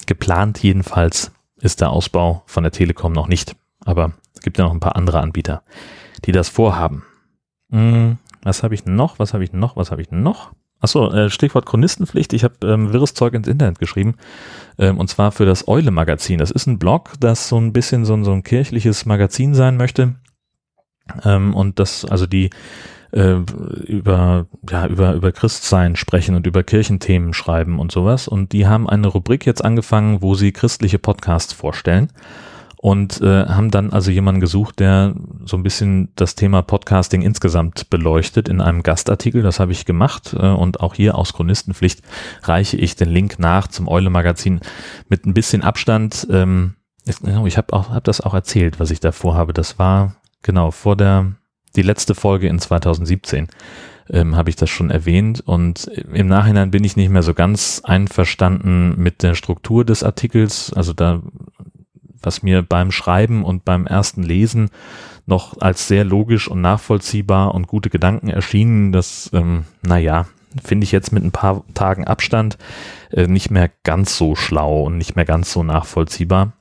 Geplant 0.07 0.63
jedenfalls 0.63 1.33
ist 1.57 1.81
der 1.81 1.91
Ausbau 1.91 2.45
von 2.47 2.63
der 2.63 2.71
Telekom 2.71 3.13
noch 3.13 3.27
nicht. 3.27 3.57
Aber 3.85 4.13
es 4.35 4.41
gibt 4.41 4.57
ja 4.57 4.65
noch 4.65 4.73
ein 4.73 4.79
paar 4.79 4.95
andere 4.95 5.19
Anbieter, 5.19 5.65
die 6.25 6.31
das 6.31 6.49
vorhaben. 6.49 7.03
Hm, 7.71 8.19
was 8.45 8.63
habe 8.63 8.77
ich 8.77 8.85
noch? 8.85 9.19
Was 9.19 9.35
habe 9.35 9.43
ich 9.43 9.53
noch? 9.53 9.75
Was 9.75 9.91
habe 9.91 10.03
ich 10.03 10.13
noch? 10.13 10.53
Achso, 10.79 11.11
äh, 11.11 11.29
Stichwort 11.29 11.67
Chronistenpflicht. 11.67 12.33
Ich 12.35 12.45
habe 12.45 12.55
ähm, 12.63 12.93
wirres 12.93 13.15
Zeug 13.15 13.35
ins 13.35 13.49
Internet 13.49 13.81
geschrieben. 13.81 14.15
Ähm, 14.79 14.97
und 14.97 15.11
zwar 15.11 15.33
für 15.33 15.45
das 15.45 15.67
Eule-Magazin. 15.67 16.39
Das 16.39 16.53
ist 16.53 16.69
ein 16.69 16.79
Blog, 16.79 17.15
das 17.19 17.49
so 17.49 17.59
ein 17.59 17.73
bisschen 17.73 18.05
so, 18.05 18.23
so 18.23 18.33
ein 18.33 18.45
kirchliches 18.45 19.07
Magazin 19.07 19.55
sein 19.55 19.77
möchte. 19.77 20.15
Ähm, 21.25 21.55
und 21.55 21.79
das, 21.79 22.05
also 22.05 22.27
die 22.27 22.51
äh, 23.13 23.37
über, 23.87 24.47
ja, 24.69 24.87
über, 24.87 25.15
über 25.15 25.33
Christsein 25.33 25.97
sprechen 25.97 26.35
und 26.35 26.47
über 26.47 26.63
Kirchenthemen 26.63 27.33
schreiben 27.33 27.79
und 27.79 27.93
sowas. 27.93 28.29
Und 28.29 28.53
die 28.53 28.67
haben 28.67 28.89
eine 28.89 29.09
Rubrik 29.09 29.47
jetzt 29.47 29.65
angefangen, 29.65 30.23
wo 30.23 30.35
sie 30.35 30.53
christliche 30.53 30.99
Podcasts 30.99 31.53
vorstellen 31.53 32.13
und 32.83 33.21
äh, 33.21 33.45
haben 33.45 33.71
dann 33.71 33.93
also 33.93 34.11
jemanden 34.11 34.41
gesucht, 34.41 34.81
der 34.81 35.15
so 35.45 35.59
ein 35.59 35.63
bisschen 35.63 36.13
das 36.17 36.35
Thema 36.35 36.63
Podcasting 36.63 37.21
insgesamt 37.21 37.91
beleuchtet 37.91 38.49
in 38.49 38.63
einem 38.63 38.83
Gastartikel. 38.83 39.43
Das 39.43 39.61
habe 39.61 39.73
ich 39.73 39.85
gemacht 39.85 40.35
äh, 40.39 40.47
und 40.47 40.81
auch 40.81 40.95
hier 40.95 41.17
aus 41.17 41.35
Chronistenpflicht 41.35 42.01
reiche 42.43 42.79
ich 42.79 42.97
den 42.97 43.11
Link 43.11 43.39
nach 43.39 43.69
zum 43.69 43.87
Eule 43.87 44.09
Magazin 44.09 44.61
mit 45.11 45.27
ein 45.27 45.35
bisschen 45.35 45.63
Abstand. 45.63 46.27
Ähm, 46.31 46.75
ich 47.05 47.59
habe 47.59 47.77
hab 47.77 48.05
das 48.05 48.23
auch 48.23 48.33
erzählt, 48.33 48.81
was 48.81 48.91
ich 48.91 49.01
da 49.01 49.13
vorhabe. 49.13 49.53
Das 49.53 49.79
war 49.79 50.17
genau 50.43 50.71
vor 50.71 50.97
der 50.97 51.33
die 51.77 51.83
letzte 51.83 52.17
Folge 52.17 52.49
in 52.49 52.59
2017 52.59 53.47
ähm, 54.11 54.35
habe 54.37 54.51
ich 54.51 54.57
das 54.57 54.71
schon 54.71 54.91
erwähnt 54.91 55.41
und 55.41 55.87
im 55.87 56.27
Nachhinein 56.27 56.73
bin 56.73 56.83
ich 56.83 56.97
nicht 56.97 57.11
mehr 57.11 57.23
so 57.23 57.33
ganz 57.33 57.81
einverstanden 57.85 59.01
mit 59.01 59.23
der 59.23 59.35
Struktur 59.35 59.85
des 59.85 60.03
Artikels. 60.03 60.73
Also 60.73 60.93
da 60.93 61.23
was 62.23 62.43
mir 62.43 62.63
beim 62.63 62.93
Schreiben 62.93 63.45
und 63.45 63.65
beim 63.65 63.87
ersten 63.87 64.23
Lesen 64.23 64.71
noch 65.27 65.61
als 65.61 65.89
sehr 65.89 66.05
logisch 66.05 66.49
und 66.49 66.61
nachvollziehbar 66.61 67.55
und 67.55 67.67
gute 67.67 67.91
Gedanken 67.91 68.29
erschienen, 68.29 68.93
das, 68.93 69.31
ähm, 69.33 69.65
naja, 69.83 70.27
finde 70.63 70.85
ich 70.85 70.93
jetzt 70.93 71.13
mit 71.13 71.25
ein 71.25 71.33
paar 71.33 71.65
Tagen 71.75 72.05
Abstand 72.05 72.59
äh, 73.13 73.27
nicht 73.27 73.51
mehr 73.51 73.71
ganz 73.85 74.17
so 74.17 74.35
schlau 74.35 74.83
und 74.83 74.99
nicht 74.99 75.17
mehr 75.17 75.25
ganz 75.25 75.53
so 75.53 75.63
nachvollziehbar. 75.63 76.53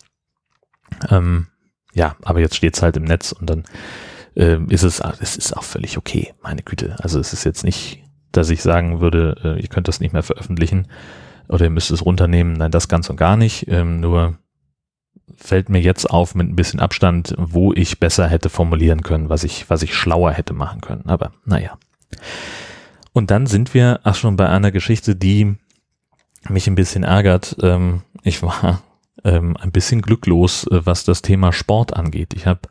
Ähm, 1.09 1.47
ja, 1.93 2.15
aber 2.23 2.39
jetzt 2.39 2.55
steht's 2.55 2.81
halt 2.81 2.97
im 2.97 3.03
Netz 3.03 3.31
und 3.31 3.49
dann 3.49 3.63
äh, 4.35 4.59
ist 4.69 4.83
es, 4.83 5.01
es 5.19 5.37
ist 5.37 5.55
auch 5.55 5.63
völlig 5.63 5.97
okay, 5.97 6.33
meine 6.41 6.63
Güte. 6.63 6.95
Also 6.99 7.19
es 7.19 7.33
ist 7.33 7.43
jetzt 7.43 7.63
nicht, 7.63 8.03
dass 8.31 8.49
ich 8.49 8.61
sagen 8.61 9.01
würde, 9.01 9.35
äh, 9.43 9.61
ihr 9.61 9.67
könnt 9.67 9.87
das 9.87 9.99
nicht 9.99 10.13
mehr 10.13 10.23
veröffentlichen 10.23 10.87
oder 11.47 11.65
ihr 11.65 11.71
müsst 11.71 11.91
es 11.91 12.05
runternehmen. 12.05 12.53
Nein, 12.53 12.71
das 12.71 12.87
ganz 12.87 13.09
und 13.09 13.17
gar 13.17 13.37
nicht. 13.37 13.67
Ähm, 13.67 13.99
nur 13.99 14.37
fällt 15.35 15.69
mir 15.69 15.81
jetzt 15.81 16.09
auf 16.09 16.35
mit 16.35 16.47
ein 16.47 16.55
bisschen 16.55 16.79
Abstand, 16.79 17.33
wo 17.37 17.73
ich 17.73 17.99
besser 17.99 18.27
hätte 18.27 18.49
formulieren 18.49 19.01
können, 19.01 19.29
was 19.29 19.43
ich, 19.43 19.69
was 19.69 19.81
ich 19.81 19.95
schlauer 19.95 20.31
hätte 20.31 20.53
machen 20.53 20.81
können. 20.81 21.07
Aber 21.07 21.31
naja. 21.45 21.77
Und 23.13 23.31
dann 23.31 23.47
sind 23.47 23.73
wir 23.73 24.01
ach 24.03 24.15
schon 24.15 24.35
bei 24.35 24.47
einer 24.47 24.71
Geschichte, 24.71 25.15
die 25.15 25.55
mich 26.47 26.67
ein 26.67 26.75
bisschen 26.75 27.03
ärgert. 27.03 27.57
Ähm, 27.61 28.03
ich 28.23 28.41
war 28.43 28.81
ähm, 29.23 29.57
ein 29.57 29.71
bisschen 29.71 30.01
glücklos, 30.01 30.65
äh, 30.67 30.85
was 30.85 31.03
das 31.03 31.21
Thema 31.21 31.51
Sport 31.51 31.95
angeht. 31.95 32.33
Ich 32.33 32.45
habe 32.47 32.61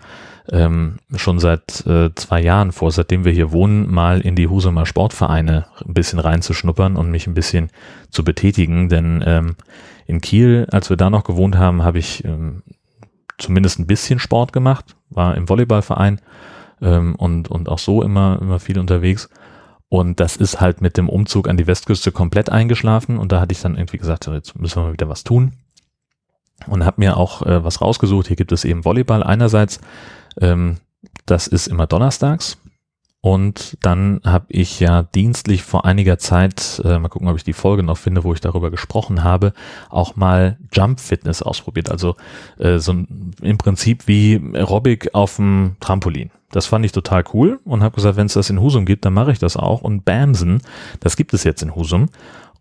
ähm, 0.50 0.96
schon 1.14 1.38
seit 1.38 1.86
äh, 1.86 2.14
zwei 2.14 2.40
Jahren 2.40 2.72
vor, 2.72 2.90
seitdem 2.90 3.24
wir 3.24 3.32
hier 3.32 3.52
wohnen, 3.52 3.92
mal 3.92 4.20
in 4.20 4.34
die 4.34 4.48
Husumer 4.48 4.86
Sportvereine 4.86 5.66
ein 5.86 5.94
bisschen 5.94 6.18
reinzuschnuppern 6.18 6.96
und 6.96 7.10
mich 7.10 7.26
ein 7.26 7.34
bisschen 7.34 7.70
zu 8.10 8.24
betätigen, 8.24 8.88
denn 8.88 9.22
ähm, 9.26 9.56
in 10.06 10.20
Kiel, 10.20 10.66
als 10.70 10.88
wir 10.88 10.96
da 10.96 11.10
noch 11.10 11.24
gewohnt 11.24 11.58
haben, 11.58 11.82
habe 11.82 11.98
ich 11.98 12.24
ähm, 12.24 12.62
zumindest 13.36 13.78
ein 13.78 13.86
bisschen 13.86 14.18
Sport 14.18 14.52
gemacht, 14.52 14.96
war 15.10 15.36
im 15.36 15.48
Volleyballverein 15.48 16.20
ähm, 16.80 17.14
und, 17.14 17.50
und 17.50 17.68
auch 17.68 17.78
so 17.78 18.02
immer, 18.02 18.38
immer 18.40 18.58
viel 18.58 18.78
unterwegs. 18.78 19.28
Und 19.90 20.20
das 20.20 20.36
ist 20.36 20.60
halt 20.60 20.82
mit 20.82 20.96
dem 20.96 21.08
Umzug 21.08 21.48
an 21.48 21.56
die 21.56 21.66
Westküste 21.66 22.12
komplett 22.12 22.50
eingeschlafen. 22.50 23.18
Und 23.18 23.32
da 23.32 23.40
hatte 23.40 23.52
ich 23.52 23.60
dann 23.62 23.76
irgendwie 23.76 23.96
gesagt, 23.96 24.26
jetzt 24.26 24.58
müssen 24.58 24.76
wir 24.76 24.86
mal 24.86 24.92
wieder 24.92 25.08
was 25.08 25.24
tun. 25.24 25.52
Und 26.68 26.84
habe 26.84 27.00
mir 27.00 27.16
auch 27.16 27.42
äh, 27.42 27.64
was 27.64 27.80
rausgesucht. 27.80 28.28
Hier 28.28 28.36
gibt 28.36 28.52
es 28.52 28.64
eben 28.64 28.84
Volleyball 28.84 29.22
einerseits. 29.22 29.80
Ähm, 30.40 30.76
das 31.26 31.46
ist 31.46 31.66
immer 31.66 31.86
donnerstags. 31.86 32.58
Und 33.20 33.76
dann 33.82 34.20
habe 34.24 34.46
ich 34.48 34.78
ja 34.78 35.02
dienstlich 35.02 35.64
vor 35.64 35.84
einiger 35.84 36.18
Zeit, 36.18 36.80
äh, 36.84 36.98
mal 37.00 37.08
gucken, 37.08 37.28
ob 37.28 37.36
ich 37.36 37.42
die 37.42 37.52
Folge 37.52 37.82
noch 37.82 37.98
finde, 37.98 38.22
wo 38.22 38.32
ich 38.32 38.40
darüber 38.40 38.70
gesprochen 38.70 39.24
habe, 39.24 39.52
auch 39.90 40.14
mal 40.14 40.56
Jump 40.72 41.00
Fitness 41.00 41.42
ausprobiert. 41.42 41.90
Also 41.90 42.14
äh, 42.58 42.78
so 42.78 42.92
im 42.92 43.58
Prinzip 43.58 44.06
wie 44.06 44.40
Aerobic 44.54 45.14
auf 45.14 45.36
dem 45.36 45.76
Trampolin. 45.80 46.30
Das 46.52 46.66
fand 46.66 46.84
ich 46.84 46.92
total 46.92 47.24
cool 47.34 47.60
und 47.64 47.82
habe 47.82 47.96
gesagt, 47.96 48.16
wenn 48.16 48.26
es 48.26 48.34
das 48.34 48.50
in 48.50 48.60
Husum 48.60 48.86
gibt, 48.86 49.04
dann 49.04 49.14
mache 49.14 49.32
ich 49.32 49.38
das 49.38 49.56
auch. 49.56 49.82
Und 49.82 50.04
Bamsen, 50.04 50.62
das 51.00 51.16
gibt 51.16 51.34
es 51.34 51.44
jetzt 51.44 51.62
in 51.62 51.74
Husum. 51.74 52.08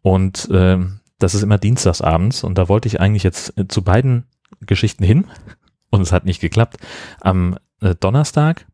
Und 0.01 0.49
äh, 0.49 0.79
das 1.19 1.36
ist 1.36 1.43
immer 1.43 1.58
dienstagsabends. 1.58 2.43
Und 2.43 2.58
da 2.58 2.69
wollte 2.69 2.88
ich 2.88 2.99
eigentlich 2.99 3.23
jetzt 3.23 3.58
äh, 3.58 3.67
zu 3.67 3.84
beiden 3.84 4.25
Geschichten 4.62 5.03
hin. 5.03 5.25
Und 5.89 6.01
es 6.01 6.12
hat 6.12 6.25
nicht 6.25 6.41
geklappt. 6.41 6.77
Am 7.21 7.58
äh, 7.82 7.95
Donnerstag 7.95 8.67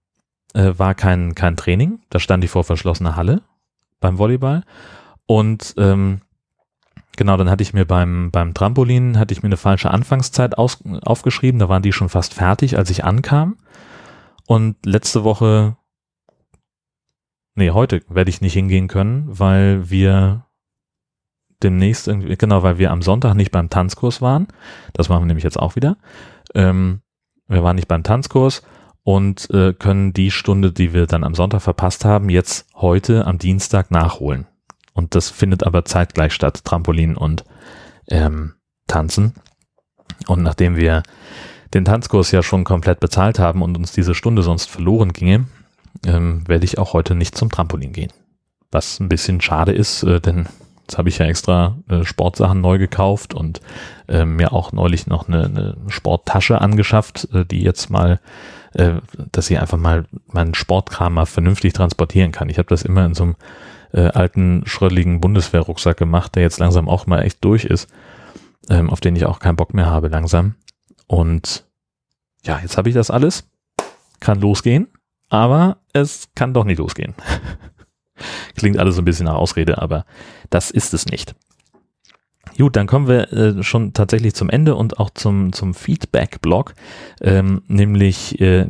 äh, 0.54 0.74
war 0.78 0.96
kein, 0.96 1.36
kein 1.36 1.56
Training. 1.56 2.00
Da 2.10 2.20
stand 2.20 2.44
ich 2.44 2.50
vor 2.50 2.64
verschlossener 2.64 3.16
Halle 3.16 3.42
beim 4.00 4.18
Volleyball. 4.18 4.64
Und 5.26 5.76
ähm, 5.78 6.22
genau, 7.16 7.38
dann 7.38 7.50
hatte 7.50 7.64
ich 7.64 7.74
mir 7.74 7.86
beim, 7.86 8.32
beim 8.32 8.54
Trampolin, 8.54 9.20
hatte 9.20 9.34
ich 9.34 9.44
mir 9.44 9.48
eine 9.48 9.58
falsche 9.58 9.92
Anfangszeit 9.92 10.58
aus, 10.58 10.80
aufgeschrieben. 11.04 11.60
Da 11.60 11.70
waren 11.70 11.84
die 11.84 11.94
schon 11.94 12.10
fast 12.10 12.34
fertig, 12.34 12.78
als 12.78 12.90
ich 12.90 13.04
ankam. 13.04 13.58
Und 14.46 14.86
letzte 14.86 15.24
Woche, 15.24 15.78
nee, 17.56 17.72
heute 17.72 18.02
werde 18.10 18.30
ich 18.30 18.42
nicht 18.42 18.54
hingehen 18.54 18.88
können, 18.88 19.26
weil 19.28 19.90
wir 19.90 20.46
demnächst 21.64 22.08
irgendwie, 22.08 22.36
genau, 22.36 22.64
weil 22.64 22.78
wir 22.78 22.92
am 22.92 23.02
Sonntag 23.02 23.36
nicht 23.36 23.52
beim 23.52 23.70
Tanzkurs 23.70 24.22
waren. 24.22 24.48
Das 24.94 25.10
machen 25.10 25.24
wir 25.24 25.28
nämlich 25.28 25.44
jetzt 25.44 25.60
auch 25.60 25.76
wieder. 25.76 25.98
Ähm, 26.54 27.02
wir 27.48 27.64
waren 27.64 27.76
nicht 27.76 27.88
beim 27.88 28.04
Tanzkurs 28.04 28.64
und 29.04 29.50
äh, 29.52 29.74
können 29.74 30.14
die 30.14 30.32
Stunde, 30.32 30.72
die 30.72 30.94
wir 30.94 31.08
dann 31.08 31.24
am 31.24 31.36
Sonntag 31.36 31.62
verpasst 31.62 32.06
haben, 32.06 32.30
jetzt 32.30 32.68
heute 32.76 33.28
am 33.28 33.38
Dienstag 33.38 33.92
nachholen. 33.92 34.48
Und 34.94 35.16
das 35.16 35.30
findet 35.30 35.64
aber 35.64 35.86
zeitgleich 35.86 36.34
statt, 36.34 36.64
Trampolin 36.64 37.18
und 37.18 37.44
ähm, 38.08 38.54
Tanzen. 38.88 39.34
Und 40.28 40.44
nachdem 40.44 40.76
wir 40.76 41.04
den 41.74 41.86
Tanzkurs 41.86 42.32
ja 42.32 42.44
schon 42.44 42.64
komplett 42.64 43.00
bezahlt 43.00 43.40
haben 43.40 43.62
und 43.62 43.76
uns 43.76 43.92
diese 43.92 44.14
Stunde 44.14 44.44
sonst 44.44 44.70
verloren 44.70 45.12
ginge, 45.12 45.46
ähm, 46.06 46.48
werde 46.48 46.66
ich 46.66 46.78
auch 46.78 46.94
heute 46.94 47.16
nicht 47.16 47.38
zum 47.38 47.50
Trampolin 47.50 47.94
gehen. 47.94 48.12
Was 48.72 49.00
ein 49.00 49.10
bisschen 49.10 49.42
schade 49.42 49.72
ist, 49.72 50.04
äh, 50.04 50.20
denn 50.20 50.48
Jetzt 50.94 51.00
habe 51.00 51.10
ich 51.10 51.18
ja 51.18 51.26
extra 51.26 51.80
äh, 51.90 52.04
Sportsachen 52.04 52.62
neu 52.62 52.78
gekauft 52.78 53.34
und 53.34 53.62
äh, 54.08 54.26
mir 54.26 54.54
auch 54.54 54.74
neulich 54.74 55.08
noch 55.08 55.28
eine, 55.28 55.46
eine 55.46 55.78
Sporttasche 55.88 56.62
angeschafft, 56.62 57.30
äh, 57.34 57.46
die 57.48 57.64
jetzt 57.64 57.90
mal 57.90 58.20
äh, 58.74 59.02
dass 59.32 59.50
ich 59.50 59.58
einfach 59.58 59.80
mal 59.80 60.06
meinen 60.28 60.54
Sportkram 60.54 61.16
mal 61.16 61.26
vernünftig 61.26 61.74
transportieren 61.74 62.32
kann. 62.32 62.48
Ich 62.50 62.60
habe 62.60 62.70
das 62.70 62.84
immer 62.84 63.08
in 63.08 63.16
so 63.16 63.24
einem 63.24 63.36
äh, 63.92 64.02
alten, 64.02 64.62
schrödeligen 64.68 65.20
Bundeswehrrucksack 65.20 65.98
gemacht, 65.98 66.36
der 66.36 66.44
jetzt 66.44 66.60
langsam 66.60 66.88
auch 66.88 67.08
mal 67.08 67.24
echt 67.24 67.44
durch 67.44 67.66
ist, 67.66 67.90
ähm, 68.70 68.92
auf 68.92 69.00
den 69.00 69.16
ich 69.16 69.26
auch 69.26 69.40
keinen 69.40 69.56
Bock 69.56 69.74
mehr 69.74 69.88
habe 69.88 70.10
langsam. 70.10 70.54
Und 71.08 71.66
ja, 72.44 72.60
jetzt 72.62 72.78
habe 72.78 72.90
ich 72.90 72.94
das 72.94 73.10
alles, 73.10 73.50
kann 74.20 74.40
losgehen, 74.40 74.90
aber 75.28 75.78
es 75.92 76.30
kann 76.36 76.54
doch 76.54 76.66
nicht 76.66 76.78
losgehen. 76.78 77.16
Klingt 78.56 78.78
alles 78.78 78.96
so 78.96 79.02
ein 79.02 79.06
bisschen 79.06 79.26
nach 79.26 79.36
Ausrede, 79.36 79.82
aber 79.82 80.06
das 80.50 80.72
ist 80.72 80.94
es 80.94 81.06
nicht. 81.06 81.36
Gut, 82.58 82.76
dann 82.76 82.88
kommen 82.88 83.08
wir 83.08 83.34
äh, 83.34 83.64
schon 83.64 83.94
tatsächlich 83.94 84.36
zum 84.36 84.50
Ende 84.50 84.76
und 84.76 85.00
auch 85.00 85.10
zum, 85.10 85.54
zum 85.54 85.74
Feedback-Blog, 85.74 86.76
ähm, 87.22 87.64
nämlich 87.68 88.40
äh, 88.40 88.68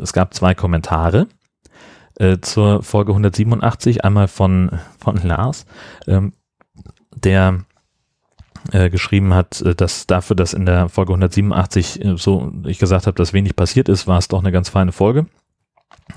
es 0.00 0.12
gab 0.12 0.32
zwei 0.34 0.54
Kommentare. 0.54 1.26
äh, 2.18 2.38
zur 2.40 2.82
Folge 2.82 3.12
187, 3.12 4.04
einmal 4.04 4.28
von, 4.28 4.70
von 4.98 5.16
Lars, 5.16 5.66
ähm, 6.06 6.32
der 7.14 7.60
äh, 8.72 8.90
geschrieben 8.90 9.34
hat, 9.34 9.60
äh, 9.62 9.74
dass 9.74 10.06
dafür, 10.06 10.36
dass 10.36 10.54
in 10.54 10.66
der 10.66 10.88
Folge 10.88 11.12
187 11.12 12.04
äh, 12.04 12.16
so 12.16 12.52
ich 12.64 12.78
gesagt 12.78 13.06
habe, 13.06 13.16
dass 13.16 13.32
wenig 13.32 13.54
passiert 13.56 13.88
ist, 13.88 14.06
war 14.06 14.18
es 14.18 14.28
doch 14.28 14.40
eine 14.40 14.52
ganz 14.52 14.68
feine 14.68 14.92
Folge. 14.92 15.26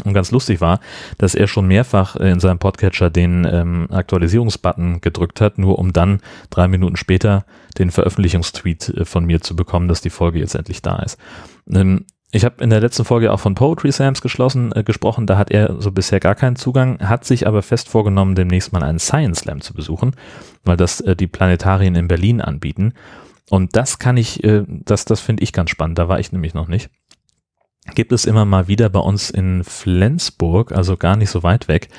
Und 0.06 0.14
ganz 0.14 0.32
lustig 0.32 0.62
war, 0.62 0.80
dass 1.18 1.36
er 1.36 1.48
schon 1.48 1.68
mehrfach 1.68 2.16
äh, 2.16 2.32
in 2.32 2.40
seinem 2.40 2.60
Podcatcher 2.60 3.10
den 3.10 3.46
ähm, 3.46 3.88
Aktualisierungsbutton 3.92 5.02
gedrückt 5.02 5.42
hat, 5.42 5.58
nur 5.58 5.80
um 5.80 5.94
dann 5.94 6.22
drei 6.50 6.68
Minuten 6.68 6.96
später 6.96 7.46
den 7.78 7.92
Veröffentlichungstweet 7.92 8.90
äh, 8.90 9.06
von 9.06 9.26
mir 9.26 9.42
zu 9.42 9.56
bekommen, 9.56 9.88
dass 9.88 10.02
die 10.02 10.10
Folge 10.10 10.40
jetzt 10.40 10.56
endlich 10.56 10.82
da 10.82 11.00
ist. 11.00 11.18
Ähm, 11.72 12.06
ich 12.32 12.46
habe 12.46 12.64
in 12.64 12.70
der 12.70 12.80
letzten 12.80 13.06
Folge 13.06 13.32
auch 13.32 13.40
von 13.40 13.56
Poetry 13.56 13.92
Sams 13.92 14.22
geschlossen, 14.22 14.72
äh, 14.76 14.84
gesprochen, 14.84 15.26
da 15.26 15.38
hat 15.38 15.50
er 15.50 15.82
so 15.82 15.92
bisher 15.92 16.20
gar 16.20 16.36
keinen 16.36 16.56
Zugang, 16.56 17.00
hat 17.00 17.26
sich 17.26 17.48
aber 17.48 17.64
fest 17.64 17.90
vorgenommen, 17.90 18.36
demnächst 18.36 18.72
mal 18.72 18.84
einen 18.84 19.00
Science 19.00 19.40
Slam 19.40 19.62
zu 19.62 19.74
besuchen, 19.74 20.16
weil 20.64 20.78
das 20.78 21.02
äh, 21.02 21.16
die 21.16 21.28
Planetarien 21.28 21.96
in 21.96 22.08
Berlin 22.08 22.42
anbieten. 22.42 22.94
Und 23.50 23.76
das 23.76 23.98
kann 23.98 24.16
ich, 24.18 24.44
äh, 24.44 24.64
das, 24.68 25.06
das 25.06 25.20
finde 25.20 25.44
ich 25.44 25.54
ganz 25.54 25.72
spannend, 25.72 25.98
da 25.98 26.08
war 26.08 26.20
ich 26.20 26.32
nämlich 26.32 26.54
noch 26.54 26.68
nicht 26.68 26.92
gibt 27.96 28.12
es 28.12 28.26
immer 28.26 28.46
mal 28.46 28.68
wieder 28.68 28.90
bei 28.90 29.00
uns 29.00 29.30
in 29.30 29.64
Flensburg, 29.64 30.72
also 30.72 30.98
gar 30.98 31.16
nicht 31.16 31.30
so 31.30 31.44
weit 31.44 31.68
weg. 31.68 31.90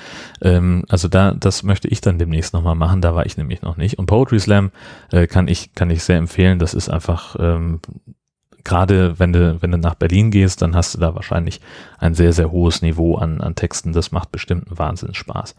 Ähm, 0.43 0.85
also 0.89 1.09
da, 1.09 1.33
das 1.33 1.63
möchte 1.63 1.89
ich 1.89 2.01
dann 2.01 2.19
demnächst 2.19 2.53
nochmal 2.55 2.75
machen, 2.75 3.01
da 3.01 3.15
war 3.15 3.27
ich 3.27 3.37
nämlich 3.37 3.63
noch 3.63 3.77
nicht. 3.77 3.99
Und 3.99 4.07
Poetry 4.07 4.41
Slam 4.41 4.71
äh, 5.13 5.27
kann 5.27 5.49
ich, 5.49 5.75
kann 5.75 5.91
ich 5.91 6.03
sehr 6.03 6.19
empfehlen. 6.19 6.59
Das 6.59 6.75
ist 6.75 6.89
einfach, 6.89 7.37
ähm, 7.39 7.81
gerade 8.65 9.19
wenn 9.19 9.33
du, 9.33 9.61
wenn 9.61 9.71
du 9.71 9.79
nach 9.79 9.95
Berlin 9.95 10.31
gehst, 10.31 10.63
dann 10.63 10.75
hast 10.75 10.95
du 10.95 10.99
da 10.99 11.15
wahrscheinlich 11.15 11.61
ein 11.99 12.15
sehr, 12.15 12.33
sehr 12.33 12.51
hohes 12.51 12.83
Niveau 12.83 13.17
an, 13.17 13.41
an 13.41 13.55
Texten. 13.55 13.93
Das 13.93 14.13
macht 14.13 14.33
bestimmt 14.33 14.69
einen 14.69 14.79
Wahnsinns 14.79 15.17
Spaß. 15.17 15.55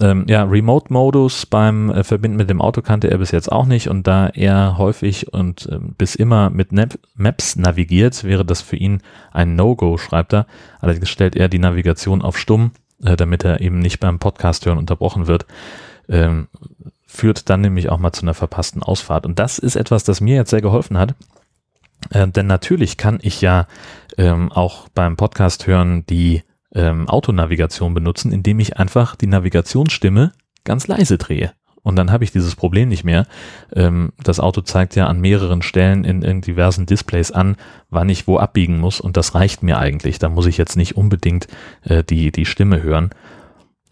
Ähm, 0.00 0.24
ja, 0.28 0.42
Remote-Modus 0.42 1.46
beim 1.46 1.90
äh, 1.90 2.02
Verbinden 2.02 2.36
mit 2.36 2.50
dem 2.50 2.60
Auto 2.60 2.82
kannte 2.82 3.10
er 3.10 3.18
bis 3.18 3.30
jetzt 3.30 3.52
auch 3.52 3.66
nicht 3.66 3.88
und 3.88 4.06
da 4.08 4.26
er 4.28 4.76
häufig 4.76 5.32
und 5.32 5.66
äh, 5.66 5.78
bis 5.78 6.16
immer 6.16 6.50
mit 6.50 6.72
Nap 6.72 6.98
Maps 7.14 7.54
navigiert, 7.54 8.24
wäre 8.24 8.44
das 8.44 8.60
für 8.60 8.74
ihn 8.76 9.02
ein 9.30 9.54
No-Go, 9.54 9.96
schreibt 9.96 10.34
er. 10.34 10.46
Allerdings 10.80 11.10
stellt 11.10 11.36
er 11.36 11.48
die 11.48 11.60
Navigation 11.60 12.22
auf 12.22 12.36
stumm, 12.36 12.72
äh, 13.04 13.14
damit 13.14 13.44
er 13.44 13.60
eben 13.60 13.78
nicht 13.78 14.00
beim 14.00 14.18
Podcast 14.18 14.66
hören 14.66 14.78
unterbrochen 14.78 15.28
wird. 15.28 15.46
Ähm, 16.08 16.48
führt 17.06 17.48
dann 17.48 17.60
nämlich 17.60 17.88
auch 17.88 17.98
mal 17.98 18.12
zu 18.12 18.22
einer 18.22 18.34
verpassten 18.34 18.82
Ausfahrt. 18.82 19.24
Und 19.24 19.38
das 19.38 19.60
ist 19.60 19.76
etwas, 19.76 20.02
das 20.02 20.20
mir 20.20 20.34
jetzt 20.34 20.50
sehr 20.50 20.60
geholfen 20.60 20.98
hat. 20.98 21.14
Äh, 22.10 22.26
denn 22.26 22.48
natürlich 22.48 22.96
kann 22.96 23.20
ich 23.22 23.40
ja 23.40 23.68
ähm, 24.18 24.50
auch 24.50 24.88
beim 24.88 25.16
Podcast 25.16 25.68
hören 25.68 26.04
die 26.06 26.42
ähm, 26.74 27.08
Autonavigation 27.08 27.94
benutzen, 27.94 28.32
indem 28.32 28.60
ich 28.60 28.76
einfach 28.76 29.16
die 29.16 29.26
Navigationsstimme 29.26 30.32
ganz 30.64 30.86
leise 30.86 31.18
drehe. 31.18 31.52
Und 31.84 31.96
dann 31.96 32.10
habe 32.10 32.24
ich 32.24 32.32
dieses 32.32 32.56
Problem 32.56 32.88
nicht 32.88 33.04
mehr. 33.04 33.26
Ähm, 33.74 34.12
das 34.22 34.40
Auto 34.40 34.62
zeigt 34.62 34.96
ja 34.96 35.06
an 35.06 35.20
mehreren 35.20 35.60
Stellen 35.60 36.04
in, 36.04 36.22
in 36.22 36.40
diversen 36.40 36.86
Displays 36.86 37.30
an, 37.30 37.56
wann 37.90 38.08
ich 38.08 38.26
wo 38.26 38.38
abbiegen 38.38 38.80
muss. 38.80 39.00
Und 39.00 39.18
das 39.18 39.34
reicht 39.34 39.62
mir 39.62 39.78
eigentlich. 39.78 40.18
Da 40.18 40.30
muss 40.30 40.46
ich 40.46 40.56
jetzt 40.56 40.76
nicht 40.76 40.96
unbedingt 40.96 41.46
äh, 41.82 42.02
die, 42.02 42.32
die 42.32 42.46
Stimme 42.46 42.82
hören. 42.82 43.10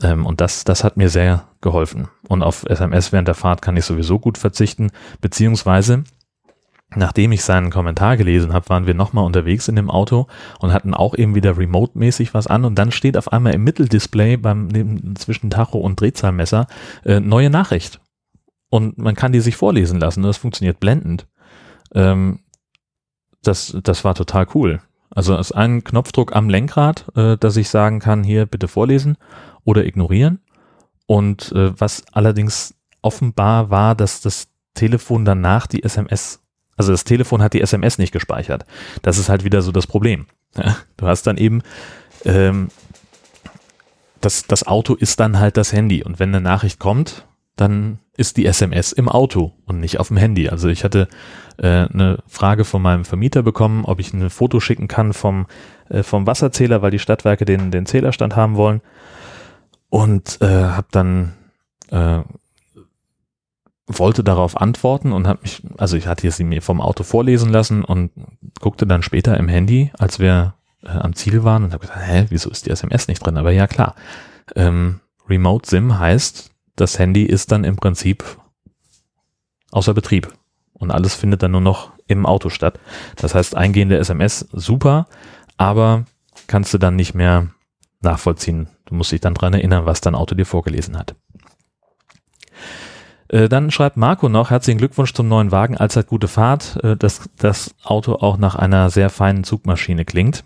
Ähm, 0.02 0.24
und 0.24 0.40
das, 0.40 0.64
das 0.64 0.84
hat 0.84 0.96
mir 0.96 1.10
sehr 1.10 1.44
geholfen. 1.60 2.08
Und 2.28 2.42
auf 2.42 2.64
SMS 2.64 3.12
während 3.12 3.28
der 3.28 3.34
Fahrt 3.34 3.60
kann 3.60 3.76
ich 3.76 3.84
sowieso 3.84 4.18
gut 4.18 4.38
verzichten. 4.38 4.90
Beziehungsweise 5.20 6.04
Nachdem 6.94 7.32
ich 7.32 7.42
seinen 7.42 7.70
Kommentar 7.70 8.16
gelesen 8.16 8.52
habe, 8.52 8.68
waren 8.68 8.86
wir 8.86 8.94
nochmal 8.94 9.24
unterwegs 9.24 9.68
in 9.68 9.76
dem 9.76 9.90
Auto 9.90 10.26
und 10.60 10.72
hatten 10.72 10.94
auch 10.94 11.14
eben 11.14 11.34
wieder 11.34 11.56
remote-mäßig 11.56 12.34
was 12.34 12.46
an 12.46 12.64
und 12.64 12.76
dann 12.76 12.90
steht 12.90 13.16
auf 13.16 13.32
einmal 13.32 13.54
im 13.54 13.64
Mitteldisplay 13.64 14.36
beim 14.36 14.66
neben, 14.66 15.16
zwischen 15.16 15.50
Tacho 15.50 15.78
und 15.78 16.00
Drehzahlmesser 16.00 16.66
äh, 17.04 17.20
neue 17.20 17.50
Nachricht. 17.50 18.00
Und 18.68 18.98
man 18.98 19.14
kann 19.14 19.32
die 19.32 19.40
sich 19.40 19.56
vorlesen 19.56 20.00
lassen. 20.00 20.22
Das 20.22 20.38
funktioniert 20.38 20.80
blendend. 20.80 21.26
Ähm, 21.94 22.40
das, 23.42 23.76
das 23.82 24.04
war 24.04 24.14
total 24.14 24.46
cool. 24.54 24.80
Also 25.10 25.34
es 25.34 25.50
ist 25.50 25.56
ein 25.56 25.84
Knopfdruck 25.84 26.34
am 26.34 26.48
Lenkrad, 26.48 27.06
äh, 27.16 27.36
dass 27.36 27.56
ich 27.56 27.68
sagen 27.68 28.00
kann, 28.00 28.24
hier 28.24 28.46
bitte 28.46 28.68
vorlesen 28.68 29.18
oder 29.64 29.84
ignorieren. 29.84 30.40
Und 31.06 31.52
äh, 31.52 31.78
was 31.78 32.04
allerdings 32.12 32.74
offenbar 33.02 33.68
war, 33.68 33.94
dass 33.94 34.20
das 34.20 34.48
Telefon 34.74 35.24
danach 35.24 35.66
die 35.66 35.82
SMS 35.82 36.41
also 36.76 36.92
das 36.92 37.04
Telefon 37.04 37.42
hat 37.42 37.52
die 37.52 37.60
SMS 37.60 37.98
nicht 37.98 38.12
gespeichert. 38.12 38.64
Das 39.02 39.18
ist 39.18 39.28
halt 39.28 39.44
wieder 39.44 39.62
so 39.62 39.72
das 39.72 39.86
Problem. 39.86 40.26
Du 40.96 41.06
hast 41.06 41.26
dann 41.26 41.36
eben, 41.36 41.62
ähm, 42.24 42.68
das, 44.20 44.46
das 44.46 44.66
Auto 44.66 44.94
ist 44.94 45.20
dann 45.20 45.38
halt 45.38 45.56
das 45.56 45.72
Handy. 45.72 46.02
Und 46.02 46.18
wenn 46.18 46.30
eine 46.30 46.40
Nachricht 46.40 46.78
kommt, 46.78 47.26
dann 47.56 47.98
ist 48.16 48.36
die 48.36 48.46
SMS 48.46 48.92
im 48.92 49.08
Auto 49.08 49.52
und 49.66 49.80
nicht 49.80 49.98
auf 49.98 50.08
dem 50.08 50.16
Handy. 50.16 50.48
Also 50.48 50.68
ich 50.68 50.84
hatte 50.84 51.08
äh, 51.58 51.86
eine 51.86 52.18
Frage 52.26 52.64
von 52.64 52.82
meinem 52.82 53.04
Vermieter 53.04 53.42
bekommen, 53.42 53.84
ob 53.84 54.00
ich 54.00 54.12
ein 54.12 54.30
Foto 54.30 54.60
schicken 54.60 54.88
kann 54.88 55.12
vom, 55.12 55.46
äh, 55.88 56.02
vom 56.02 56.26
Wasserzähler, 56.26 56.82
weil 56.82 56.90
die 56.90 56.98
Stadtwerke 56.98 57.44
den, 57.44 57.70
den 57.70 57.86
Zählerstand 57.86 58.36
haben 58.36 58.56
wollen. 58.56 58.80
Und 59.88 60.38
äh, 60.40 60.46
habe 60.46 60.88
dann 60.90 61.34
äh, 61.90 62.20
wollte 63.98 64.24
darauf 64.24 64.60
antworten 64.60 65.12
und 65.12 65.26
hat 65.26 65.42
mich, 65.42 65.62
also 65.78 65.96
ich 65.96 66.06
hatte 66.06 66.30
sie 66.30 66.44
mir 66.44 66.62
vom 66.62 66.80
Auto 66.80 67.04
vorlesen 67.04 67.50
lassen 67.50 67.84
und 67.84 68.10
guckte 68.60 68.86
dann 68.86 69.02
später 69.02 69.36
im 69.36 69.48
Handy, 69.48 69.92
als 69.98 70.18
wir 70.18 70.54
äh, 70.82 70.88
am 70.88 71.14
Ziel 71.14 71.44
waren 71.44 71.64
und 71.64 71.72
habe 71.72 71.86
gesagt, 71.86 72.06
hä, 72.06 72.26
wieso 72.28 72.50
ist 72.50 72.66
die 72.66 72.70
SMS 72.70 73.08
nicht 73.08 73.24
drin? 73.24 73.36
Aber 73.36 73.50
ja 73.50 73.66
klar, 73.66 73.94
ähm, 74.56 75.00
Remote 75.28 75.68
SIM 75.68 75.98
heißt, 75.98 76.50
das 76.76 76.98
Handy 76.98 77.24
ist 77.24 77.52
dann 77.52 77.64
im 77.64 77.76
Prinzip 77.76 78.24
außer 79.70 79.94
Betrieb 79.94 80.32
und 80.74 80.90
alles 80.90 81.14
findet 81.14 81.42
dann 81.42 81.52
nur 81.52 81.60
noch 81.60 81.92
im 82.06 82.26
Auto 82.26 82.48
statt. 82.50 82.78
Das 83.16 83.34
heißt, 83.34 83.56
eingehende 83.56 83.98
SMS 83.98 84.48
super, 84.52 85.06
aber 85.56 86.04
kannst 86.46 86.74
du 86.74 86.78
dann 86.78 86.96
nicht 86.96 87.14
mehr 87.14 87.48
nachvollziehen. 88.00 88.68
Du 88.84 88.94
musst 88.94 89.12
dich 89.12 89.20
dann 89.20 89.34
dran 89.34 89.54
erinnern, 89.54 89.86
was 89.86 90.00
dein 90.00 90.14
Auto 90.14 90.34
dir 90.34 90.46
vorgelesen 90.46 90.98
hat. 90.98 91.14
Äh, 93.32 93.48
dann 93.48 93.70
schreibt 93.70 93.96
Marco 93.96 94.28
noch, 94.28 94.50
herzlichen 94.50 94.78
Glückwunsch 94.78 95.14
zum 95.14 95.26
neuen 95.26 95.50
Wagen, 95.50 95.76
allzeit 95.76 96.06
gute 96.06 96.28
Fahrt, 96.28 96.78
äh, 96.84 96.96
dass 96.96 97.28
das 97.38 97.74
Auto 97.82 98.14
auch 98.14 98.36
nach 98.36 98.54
einer 98.54 98.90
sehr 98.90 99.10
feinen 99.10 99.42
Zugmaschine 99.42 100.04
klingt. 100.04 100.44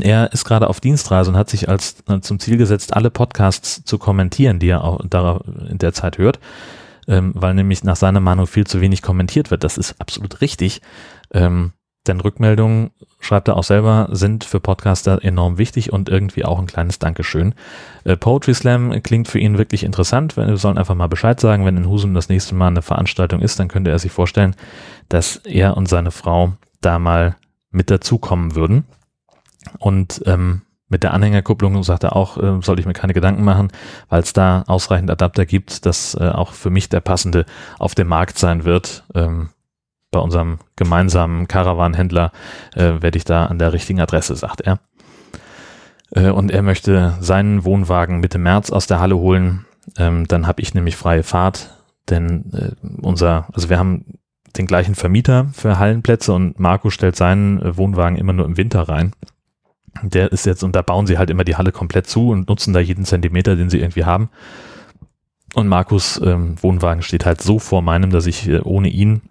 Er 0.00 0.34
ist 0.34 0.44
gerade 0.44 0.68
auf 0.68 0.80
Dienstreise 0.80 1.30
und 1.30 1.38
hat 1.38 1.48
sich 1.48 1.70
als 1.70 2.04
äh, 2.08 2.20
zum 2.20 2.38
Ziel 2.38 2.58
gesetzt, 2.58 2.94
alle 2.94 3.10
Podcasts 3.10 3.82
zu 3.84 3.96
kommentieren, 3.96 4.58
die 4.58 4.68
er 4.68 4.84
auch 4.84 5.00
in 5.00 5.78
der 5.78 5.94
Zeit 5.94 6.18
hört, 6.18 6.38
ähm, 7.08 7.32
weil 7.34 7.54
nämlich 7.54 7.82
nach 7.84 7.96
seiner 7.96 8.20
Meinung 8.20 8.46
viel 8.46 8.66
zu 8.66 8.82
wenig 8.82 9.00
kommentiert 9.00 9.50
wird. 9.50 9.64
Das 9.64 9.78
ist 9.78 9.98
absolut 9.98 10.42
richtig. 10.42 10.82
Ähm, 11.32 11.72
denn 12.06 12.20
Rückmeldungen, 12.20 12.90
schreibt 13.20 13.48
er 13.48 13.56
auch 13.56 13.64
selber, 13.64 14.08
sind 14.12 14.44
für 14.44 14.60
Podcaster 14.60 15.22
enorm 15.22 15.58
wichtig 15.58 15.92
und 15.92 16.08
irgendwie 16.08 16.44
auch 16.44 16.58
ein 16.58 16.66
kleines 16.66 16.98
Dankeschön. 16.98 17.54
Äh, 18.04 18.16
Poetry 18.16 18.54
Slam 18.54 19.02
klingt 19.02 19.28
für 19.28 19.38
ihn 19.38 19.58
wirklich 19.58 19.84
interessant. 19.84 20.36
Wir 20.36 20.56
sollen 20.56 20.78
einfach 20.78 20.94
mal 20.94 21.08
Bescheid 21.08 21.38
sagen, 21.38 21.66
wenn 21.66 21.76
in 21.76 21.88
Husum 21.88 22.14
das 22.14 22.28
nächste 22.28 22.54
Mal 22.54 22.68
eine 22.68 22.82
Veranstaltung 22.82 23.40
ist, 23.40 23.58
dann 23.58 23.68
könnte 23.68 23.90
er 23.90 23.98
sich 23.98 24.12
vorstellen, 24.12 24.54
dass 25.08 25.36
er 25.36 25.76
und 25.76 25.88
seine 25.88 26.10
Frau 26.10 26.54
da 26.80 26.98
mal 26.98 27.36
mit 27.70 27.90
dazukommen 27.90 28.54
würden. 28.54 28.84
Und 29.78 30.22
ähm, 30.26 30.62
mit 30.88 31.02
der 31.02 31.12
Anhängerkupplung 31.12 31.82
sagt 31.82 32.04
er 32.04 32.16
auch, 32.16 32.38
äh, 32.38 32.62
soll 32.62 32.78
ich 32.78 32.86
mir 32.86 32.94
keine 32.94 33.12
Gedanken 33.12 33.44
machen, 33.44 33.68
weil 34.08 34.22
es 34.22 34.32
da 34.32 34.64
ausreichend 34.66 35.10
Adapter 35.10 35.44
gibt, 35.44 35.84
dass 35.84 36.14
äh, 36.14 36.28
auch 36.28 36.52
für 36.52 36.70
mich 36.70 36.88
der 36.88 37.00
passende 37.00 37.44
auf 37.78 37.94
dem 37.94 38.08
Markt 38.08 38.38
sein 38.38 38.64
wird. 38.64 39.04
Ähm, 39.14 39.50
bei 40.10 40.18
unserem 40.18 40.58
gemeinsamen 40.76 41.48
Caravan-Händler 41.48 42.32
äh, 42.74 43.02
werde 43.02 43.18
ich 43.18 43.24
da 43.24 43.46
an 43.46 43.58
der 43.58 43.72
richtigen 43.72 44.00
Adresse, 44.00 44.36
sagt 44.36 44.62
er. 44.62 44.80
Äh, 46.10 46.30
und 46.30 46.50
er 46.50 46.62
möchte 46.62 47.14
seinen 47.20 47.64
Wohnwagen 47.64 48.20
Mitte 48.20 48.38
März 48.38 48.70
aus 48.70 48.86
der 48.86 49.00
Halle 49.00 49.16
holen. 49.16 49.66
Ähm, 49.96 50.26
dann 50.26 50.46
habe 50.46 50.62
ich 50.62 50.74
nämlich 50.74 50.96
freie 50.96 51.22
Fahrt, 51.22 51.74
denn 52.08 52.52
äh, 52.52 52.86
unser, 53.02 53.48
also 53.52 53.68
wir 53.68 53.78
haben 53.78 54.18
den 54.56 54.66
gleichen 54.66 54.94
Vermieter 54.94 55.48
für 55.52 55.78
Hallenplätze 55.78 56.32
und 56.32 56.58
Marco 56.58 56.90
stellt 56.90 57.16
seinen 57.16 57.60
äh, 57.60 57.76
Wohnwagen 57.76 58.16
immer 58.16 58.32
nur 58.32 58.46
im 58.46 58.56
Winter 58.56 58.82
rein. 58.82 59.12
Der 60.02 60.32
ist 60.32 60.46
jetzt, 60.46 60.62
und 60.62 60.76
da 60.76 60.82
bauen 60.82 61.06
sie 61.06 61.18
halt 61.18 61.28
immer 61.28 61.44
die 61.44 61.56
Halle 61.56 61.72
komplett 61.72 62.06
zu 62.06 62.30
und 62.30 62.48
nutzen 62.48 62.72
da 62.72 62.80
jeden 62.80 63.04
Zentimeter, 63.04 63.56
den 63.56 63.68
sie 63.68 63.80
irgendwie 63.80 64.04
haben. 64.04 64.30
Und 65.54 65.66
Markus 65.66 66.20
ähm, 66.22 66.54
Wohnwagen 66.62 67.02
steht 67.02 67.26
halt 67.26 67.40
so 67.40 67.58
vor 67.58 67.82
meinem, 67.82 68.10
dass 68.10 68.26
ich 68.26 68.48
äh, 68.48 68.60
ohne 68.60 68.88
ihn 68.88 69.22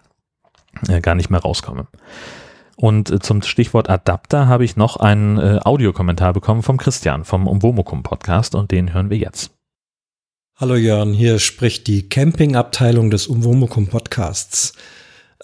äh, 0.88 1.00
gar 1.00 1.14
nicht 1.14 1.30
mehr 1.30 1.40
rauskomme. 1.40 1.86
Und 2.76 3.10
äh, 3.10 3.18
zum 3.18 3.42
Stichwort 3.42 3.90
Adapter 3.90 4.46
habe 4.46 4.64
ich 4.64 4.76
noch 4.76 4.96
einen 4.96 5.38
äh, 5.38 5.58
Audiokommentar 5.62 6.32
bekommen 6.32 6.62
vom 6.62 6.76
Christian 6.76 7.24
vom 7.24 7.48
Umwomukum 7.48 8.02
Podcast 8.02 8.54
und 8.54 8.70
den 8.70 8.94
hören 8.94 9.10
wir 9.10 9.18
jetzt. 9.18 9.50
Hallo 10.56 10.74
Jörn, 10.74 11.12
hier 11.12 11.38
spricht 11.38 11.86
die 11.86 12.08
Campingabteilung 12.08 13.10
des 13.10 13.26
Umwomukum 13.26 13.88
Podcasts. 13.88 14.72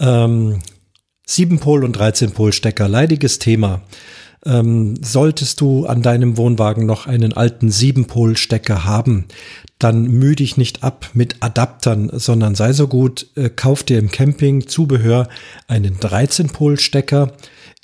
Ähm, 0.00 0.60
7-Pol 1.28 1.84
und 1.84 1.96
13-Pol 1.96 2.52
Stecker, 2.52 2.88
leidiges 2.88 3.38
Thema. 3.38 3.82
Ähm, 4.46 4.96
solltest 5.02 5.60
du 5.60 5.86
an 5.86 6.02
deinem 6.02 6.36
Wohnwagen 6.36 6.84
noch 6.86 7.06
einen 7.06 7.32
alten 7.32 7.70
7-Pol-Stecker 7.70 8.84
haben, 8.84 9.26
dann 9.78 10.04
mühe 10.04 10.36
dich 10.36 10.56
nicht 10.56 10.82
ab 10.82 11.10
mit 11.14 11.36
Adaptern, 11.40 12.10
sondern 12.12 12.54
sei 12.54 12.72
so 12.72 12.88
gut, 12.88 13.26
äh, 13.36 13.48
kauf 13.48 13.82
dir 13.82 13.98
im 13.98 14.10
Camping 14.10 14.66
Zubehör 14.66 15.28
einen 15.66 15.98
13-Pol-Stecker. 15.98 17.32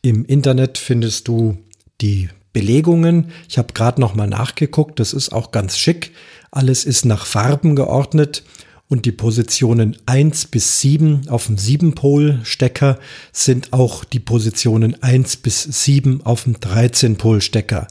Im 0.02 0.24
Internet 0.24 0.78
findest 0.78 1.28
du 1.28 1.58
die 2.00 2.28
Belegungen. 2.52 3.32
Ich 3.48 3.58
habe 3.58 3.72
gerade 3.72 4.00
noch 4.00 4.14
mal 4.14 4.26
nachgeguckt, 4.26 5.00
das 5.00 5.12
ist 5.12 5.32
auch 5.32 5.52
ganz 5.52 5.78
schick. 5.78 6.12
Alles 6.50 6.84
ist 6.84 7.04
nach 7.04 7.26
Farben 7.26 7.76
geordnet 7.76 8.42
und 8.90 9.06
die 9.06 9.12
Positionen 9.12 9.96
1 10.04 10.46
bis 10.46 10.80
7 10.80 11.28
auf 11.28 11.46
dem 11.46 11.56
7-Pol-Stecker 11.56 12.98
sind 13.32 13.72
auch 13.72 14.04
die 14.04 14.18
Positionen 14.18 15.00
1 15.00 15.36
bis 15.36 15.62
7 15.62 16.26
auf 16.26 16.44
dem 16.44 16.56
13-Pol-Stecker. 16.56 17.86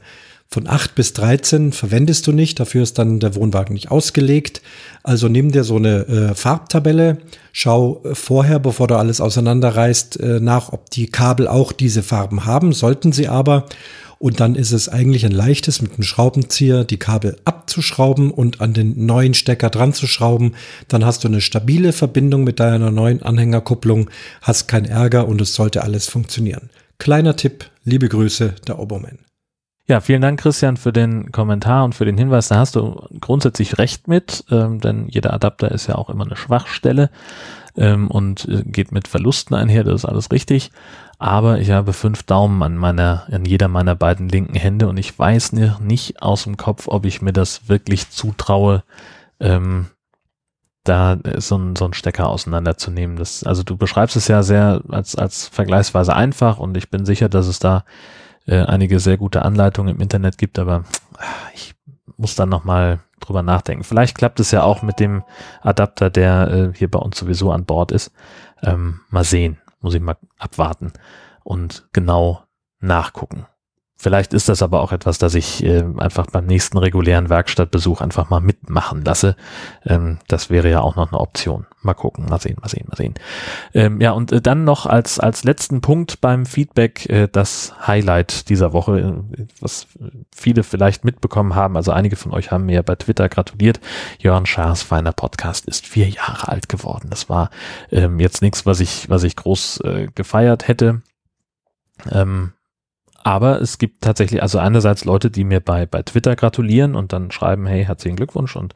Von 0.52 0.68
8 0.68 0.96
bis 0.96 1.14
13 1.14 1.74
verwendest 1.74 2.26
du 2.26 2.32
nicht, 2.32 2.60
dafür 2.60 2.82
ist 2.82 2.98
dann 2.98 3.20
der 3.20 3.36
Wohnwagen 3.36 3.76
nicht 3.76 3.92
ausgelegt. 3.92 4.64
Also 5.04 5.28
nimm 5.28 5.52
dir 5.52 5.64
so 5.64 5.76
eine 5.76 6.08
äh, 6.08 6.34
Farbtabelle, 6.34 7.20
schau 7.52 8.02
äh, 8.04 8.16
vorher, 8.16 8.58
bevor 8.58 8.88
du 8.88 8.96
alles 8.96 9.22
auseinanderreißt, 9.22 10.20
äh, 10.20 10.40
nach, 10.40 10.74
ob 10.74 10.90
die 10.90 11.06
Kabel 11.06 11.48
auch 11.48 11.72
diese 11.72 12.02
Farben 12.02 12.46
haben, 12.46 12.74
sollten 12.74 13.12
sie 13.12 13.28
aber. 13.28 13.68
Und 14.18 14.40
dann 14.40 14.56
ist 14.56 14.72
es 14.72 14.90
eigentlich 14.90 15.24
ein 15.24 15.32
leichtes, 15.32 15.84
mit 15.84 15.94
einem 15.94 16.04
Schraubenzieher 16.04 16.84
die 16.84 16.98
Kabel 16.98 17.38
abzuschrauben 17.46 18.32
und 18.32 18.60
an 18.60 18.74
den 18.74 19.06
neuen 19.06 19.36
Stecker 19.36 19.70
dran 19.70 19.94
zu 19.94 20.08
schrauben. 20.08 20.56
Dann 20.88 21.06
hast 21.06 21.24
du 21.24 21.28
eine 21.28 21.42
stabile 21.42 21.94
Verbindung 21.94 22.44
mit 22.44 22.60
deiner 22.60 22.90
neuen 22.90 23.22
Anhängerkupplung, 23.22 24.10
hast 24.42 24.68
keinen 24.68 24.86
Ärger 24.86 25.28
und 25.28 25.40
es 25.42 25.54
sollte 25.54 25.84
alles 25.84 26.08
funktionieren. 26.08 26.72
Kleiner 26.98 27.36
Tipp, 27.36 27.70
liebe 27.86 28.10
Grüße, 28.10 28.56
der 28.68 28.80
Obermann. 28.80 29.29
Ja, 29.90 30.00
vielen 30.00 30.22
Dank, 30.22 30.40
Christian, 30.40 30.78
für 30.78 30.94
den 30.94 31.34
Kommentar 31.34 31.84
und 31.84 31.96
für 31.96 32.06
den 32.06 32.18
Hinweis. 32.18 32.48
Da 32.48 32.56
hast 32.58 32.78
du 32.78 33.02
grundsätzlich 33.20 33.78
recht 33.78 34.08
mit, 34.08 34.46
ähm, 34.50 34.80
denn 34.80 35.08
jeder 35.10 35.34
Adapter 35.34 35.72
ist 35.72 35.88
ja 35.88 35.96
auch 35.96 36.10
immer 36.10 36.26
eine 36.26 36.38
Schwachstelle 36.38 37.10
ähm, 37.76 38.10
und 38.10 38.48
äh, 38.48 38.64
geht 38.64 38.94
mit 38.94 39.10
Verlusten 39.10 39.56
einher, 39.56 39.84
das 39.84 40.04
ist 40.04 40.06
alles 40.06 40.32
richtig 40.32 40.72
aber 41.20 41.60
ich 41.60 41.70
habe 41.70 41.92
fünf 41.92 42.24
Daumen 42.24 42.64
an 42.64 42.78
meiner, 42.78 43.28
an 43.30 43.44
jeder 43.44 43.68
meiner 43.68 43.94
beiden 43.94 44.30
linken 44.30 44.56
Hände 44.56 44.88
und 44.88 44.98
ich 44.98 45.20
weiß 45.20 45.52
nicht 45.52 46.22
aus 46.22 46.46
dem 46.46 46.56
Kopf, 46.56 46.88
ob 46.88 47.06
ich 47.06 47.22
mir 47.22 47.34
das 47.34 47.68
wirklich 47.68 48.10
zutraue, 48.10 48.84
ähm, 49.42 49.88
da 50.86 51.18
so 51.38 51.58
ein, 51.58 51.76
so 51.76 51.92
Stecker 51.92 52.30
auseinanderzunehmen. 52.30 53.18
Das, 53.18 53.44
also 53.44 53.64
du 53.64 53.76
beschreibst 53.76 54.16
es 54.16 54.30
ja 54.30 54.44
sehr 54.44 54.82
als, 54.88 55.16
als 55.16 55.50
vergleichsweise 55.50 56.16
einfach 56.16 56.58
und 56.58 56.78
ich 56.78 56.90
bin 56.90 57.06
sicher, 57.06 57.28
dass 57.28 57.48
es 57.48 57.60
da 57.60 57.84
äh, 58.50 58.64
einige 58.64 59.00
sehr 59.00 59.18
gute 59.18 59.44
Anleitungen 59.44 59.96
im 59.96 60.02
Internet 60.02 60.38
gibt, 60.38 60.60
aber 60.60 60.84
ich 61.54 61.76
muss 62.18 62.36
dann 62.36 62.50
nochmal 62.50 63.00
drüber 63.20 63.44
nachdenken. 63.44 63.84
Vielleicht 63.84 64.18
klappt 64.18 64.40
es 64.40 64.52
ja 64.52 64.64
auch 64.64 64.82
mit 64.82 65.00
dem 65.00 65.24
Adapter, 65.62 66.10
der 66.10 66.52
äh, 66.52 66.78
hier 66.78 66.90
bei 66.90 67.00
uns 67.00 67.18
sowieso 67.18 67.52
an 67.52 67.66
Bord 67.66 67.92
ist. 67.92 68.12
Ähm, 68.62 69.02
mal 69.10 69.24
sehen 69.24 69.58
muss 69.82 69.94
ich 69.94 70.02
mal 70.02 70.18
abwarten 70.38 70.92
und 71.44 71.88
genau 71.94 72.44
nachgucken. 72.80 73.46
Vielleicht 74.02 74.34
ist 74.34 74.48
das 74.48 74.62
aber 74.62 74.80
auch 74.80 74.94
etwas, 74.94 75.18
das 75.18 75.36
ich 75.36 75.62
äh, 75.62 75.84
einfach 75.98 76.28
beim 76.28 76.46
nächsten 76.46 76.78
regulären 76.78 77.30
Werkstattbesuch 77.30 78.00
einfach 78.00 78.30
mal 78.30 78.40
mitmachen 78.40 79.04
lasse. 79.04 79.36
Ähm, 79.86 80.20
das 80.30 80.50
wäre 80.50 80.70
ja 80.70 80.80
auch 80.80 80.96
noch 80.96 81.12
eine 81.12 81.20
Option. 81.20 81.66
Mal 81.82 81.96
gucken, 81.96 82.26
mal 82.30 82.40
sehen, 82.40 82.56
mal 82.62 82.70
sehen, 82.70 82.86
mal 82.88 82.96
sehen. 82.96 83.16
Ähm, 83.74 84.00
ja, 84.00 84.12
und 84.12 84.32
äh, 84.32 84.40
dann 84.40 84.64
noch 84.64 84.86
als, 84.86 85.20
als 85.20 85.44
letzten 85.44 85.82
Punkt 85.82 86.22
beim 86.22 86.46
Feedback 86.46 87.10
äh, 87.10 87.28
das 87.30 87.74
Highlight 87.86 88.48
dieser 88.48 88.72
Woche, 88.72 89.00
äh, 89.38 89.46
was 89.60 89.88
viele 90.34 90.64
vielleicht 90.64 91.04
mitbekommen 91.04 91.54
haben. 91.54 91.76
Also 91.76 91.92
einige 91.92 92.16
von 92.16 92.32
euch 92.32 92.52
haben 92.52 92.68
mir 92.68 92.84
bei 92.84 92.96
Twitter 92.96 93.28
gratuliert. 93.28 93.82
Jörn 94.18 94.46
Schaas 94.46 94.82
feiner 94.82 95.12
Podcast 95.12 95.66
ist 95.66 95.86
vier 95.86 96.08
Jahre 96.08 96.48
alt 96.48 96.70
geworden. 96.70 97.08
Das 97.10 97.28
war 97.28 97.50
ähm, 97.92 98.22
jetzt 98.22 98.42
nichts, 98.42 98.66
was 98.66 98.80
ich, 98.80 99.10
was 99.10 99.24
ich 99.24 99.36
groß 99.36 99.82
äh, 99.82 100.08
gefeiert 100.16 100.70
hätte. 100.70 101.02
Ähm, 102.10 102.54
aber 103.24 103.62
es 103.62 103.78
gibt 103.78 104.02
tatsächlich, 104.02 104.42
also 104.42 104.60
einerseits 104.60 105.06
Leute, 105.06 105.32
die 105.32 105.44
mir 105.44 105.60
bei, 105.60 105.86
bei 105.86 106.02
Twitter 106.04 106.36
gratulieren 106.36 106.96
und 106.96 107.14
dann 107.14 107.32
schreiben, 107.32 107.66
hey, 107.66 107.86
herzlichen 107.86 108.16
Glückwunsch 108.16 108.56
und 108.56 108.74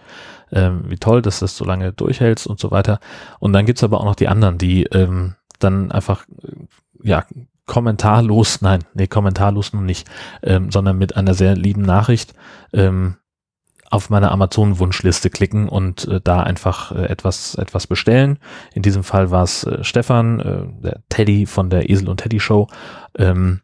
ähm, 0.51 0.84
wie 0.88 0.97
toll, 0.97 1.21
dass 1.21 1.39
das 1.39 1.58
so 1.58 1.65
lange 1.65 1.93
durchhältst 1.93 2.47
und 2.47 2.60
so 2.60 2.71
weiter. 2.71 2.99
Und 3.39 3.53
dann 3.53 3.65
gibt's 3.65 3.84
aber 3.84 3.99
auch 3.99 4.06
noch 4.06 4.15
die 4.15 4.27
anderen, 4.27 4.58
die 4.58 4.84
ähm, 4.84 5.36
dann 5.60 5.91
einfach, 5.91 6.25
äh, 6.43 6.65
ja, 7.03 7.25
kommentarlos, 7.65 8.62
nein, 8.62 8.84
nee, 8.93 9.08
kommentarlos 9.08 9.73
nun 9.73 9.86
nicht, 9.86 10.08
ähm, 10.41 10.71
sondern 10.71 10.97
mit 10.97 11.15
einer 11.15 11.34
sehr 11.34 11.56
lieben 11.56 11.82
Nachricht 11.82 12.34
ähm, 12.73 13.15
auf 13.89 14.10
meine 14.10 14.32
Amazon-Wunschliste 14.32 15.29
klicken 15.29 15.69
und 15.69 16.08
äh, 16.08 16.19
da 16.21 16.41
einfach 16.41 16.91
äh, 16.91 17.06
etwas, 17.06 17.56
etwas 17.56 17.86
bestellen. 17.86 18.39
In 18.73 18.82
diesem 18.82 19.03
Fall 19.03 19.29
war 19.29 19.43
es 19.43 19.65
äh, 19.65 19.84
Stefan, 19.84 20.39
äh, 20.39 20.65
der 20.82 21.03
Teddy 21.10 21.45
von 21.45 21.69
der 21.69 21.89
Esel 21.89 22.10
und 22.10 22.17
Teddy 22.17 22.39
Show. 22.39 22.67
Ähm, 23.15 23.62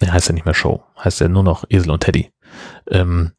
der 0.00 0.12
heißt 0.12 0.28
ja 0.28 0.34
nicht 0.34 0.44
mehr 0.44 0.54
Show, 0.54 0.82
heißt 1.02 1.20
ja 1.20 1.28
nur 1.28 1.42
noch 1.42 1.64
Esel 1.68 1.90
und 1.90 2.02
Teddy. 2.02 2.32
Ähm, 2.88 3.32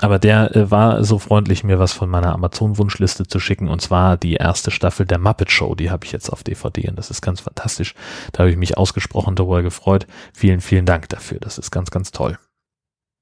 aber 0.00 0.18
der 0.18 0.54
äh, 0.54 0.70
war 0.70 1.04
so 1.04 1.18
freundlich, 1.18 1.64
mir 1.64 1.78
was 1.78 1.92
von 1.92 2.10
meiner 2.10 2.32
Amazon-Wunschliste 2.32 3.26
zu 3.26 3.40
schicken, 3.40 3.68
und 3.68 3.80
zwar 3.80 4.16
die 4.16 4.34
erste 4.34 4.70
Staffel 4.70 5.06
der 5.06 5.18
Muppet 5.18 5.50
Show. 5.50 5.74
Die 5.74 5.90
habe 5.90 6.04
ich 6.04 6.12
jetzt 6.12 6.30
auf 6.30 6.42
DVD 6.42 6.88
und 6.88 6.96
das 6.96 7.10
ist 7.10 7.22
ganz 7.22 7.40
fantastisch. 7.40 7.94
Da 8.32 8.40
habe 8.40 8.50
ich 8.50 8.56
mich 8.56 8.76
ausgesprochen 8.76 9.34
darüber 9.34 9.62
gefreut. 9.62 10.06
Vielen, 10.34 10.60
vielen 10.60 10.86
Dank 10.86 11.08
dafür. 11.08 11.38
Das 11.40 11.58
ist 11.58 11.70
ganz, 11.70 11.90
ganz 11.90 12.10
toll. 12.10 12.38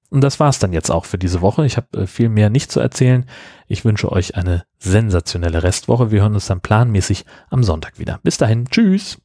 Und 0.08 0.22
das 0.22 0.38
war's 0.38 0.58
dann 0.58 0.72
jetzt 0.72 0.90
auch 0.90 1.04
für 1.04 1.18
diese 1.18 1.40
Woche. 1.40 1.66
Ich 1.66 1.76
habe 1.76 2.02
äh, 2.02 2.06
viel 2.06 2.28
mehr 2.28 2.50
nicht 2.50 2.70
zu 2.70 2.80
erzählen. 2.80 3.26
Ich 3.66 3.84
wünsche 3.84 4.10
euch 4.10 4.36
eine 4.36 4.64
sensationelle 4.78 5.62
Restwoche. 5.62 6.10
Wir 6.10 6.22
hören 6.22 6.34
uns 6.34 6.46
dann 6.46 6.60
planmäßig 6.60 7.24
am 7.50 7.62
Sonntag 7.64 7.98
wieder. 7.98 8.20
Bis 8.22 8.38
dahin. 8.38 8.66
Tschüss. 8.66 9.18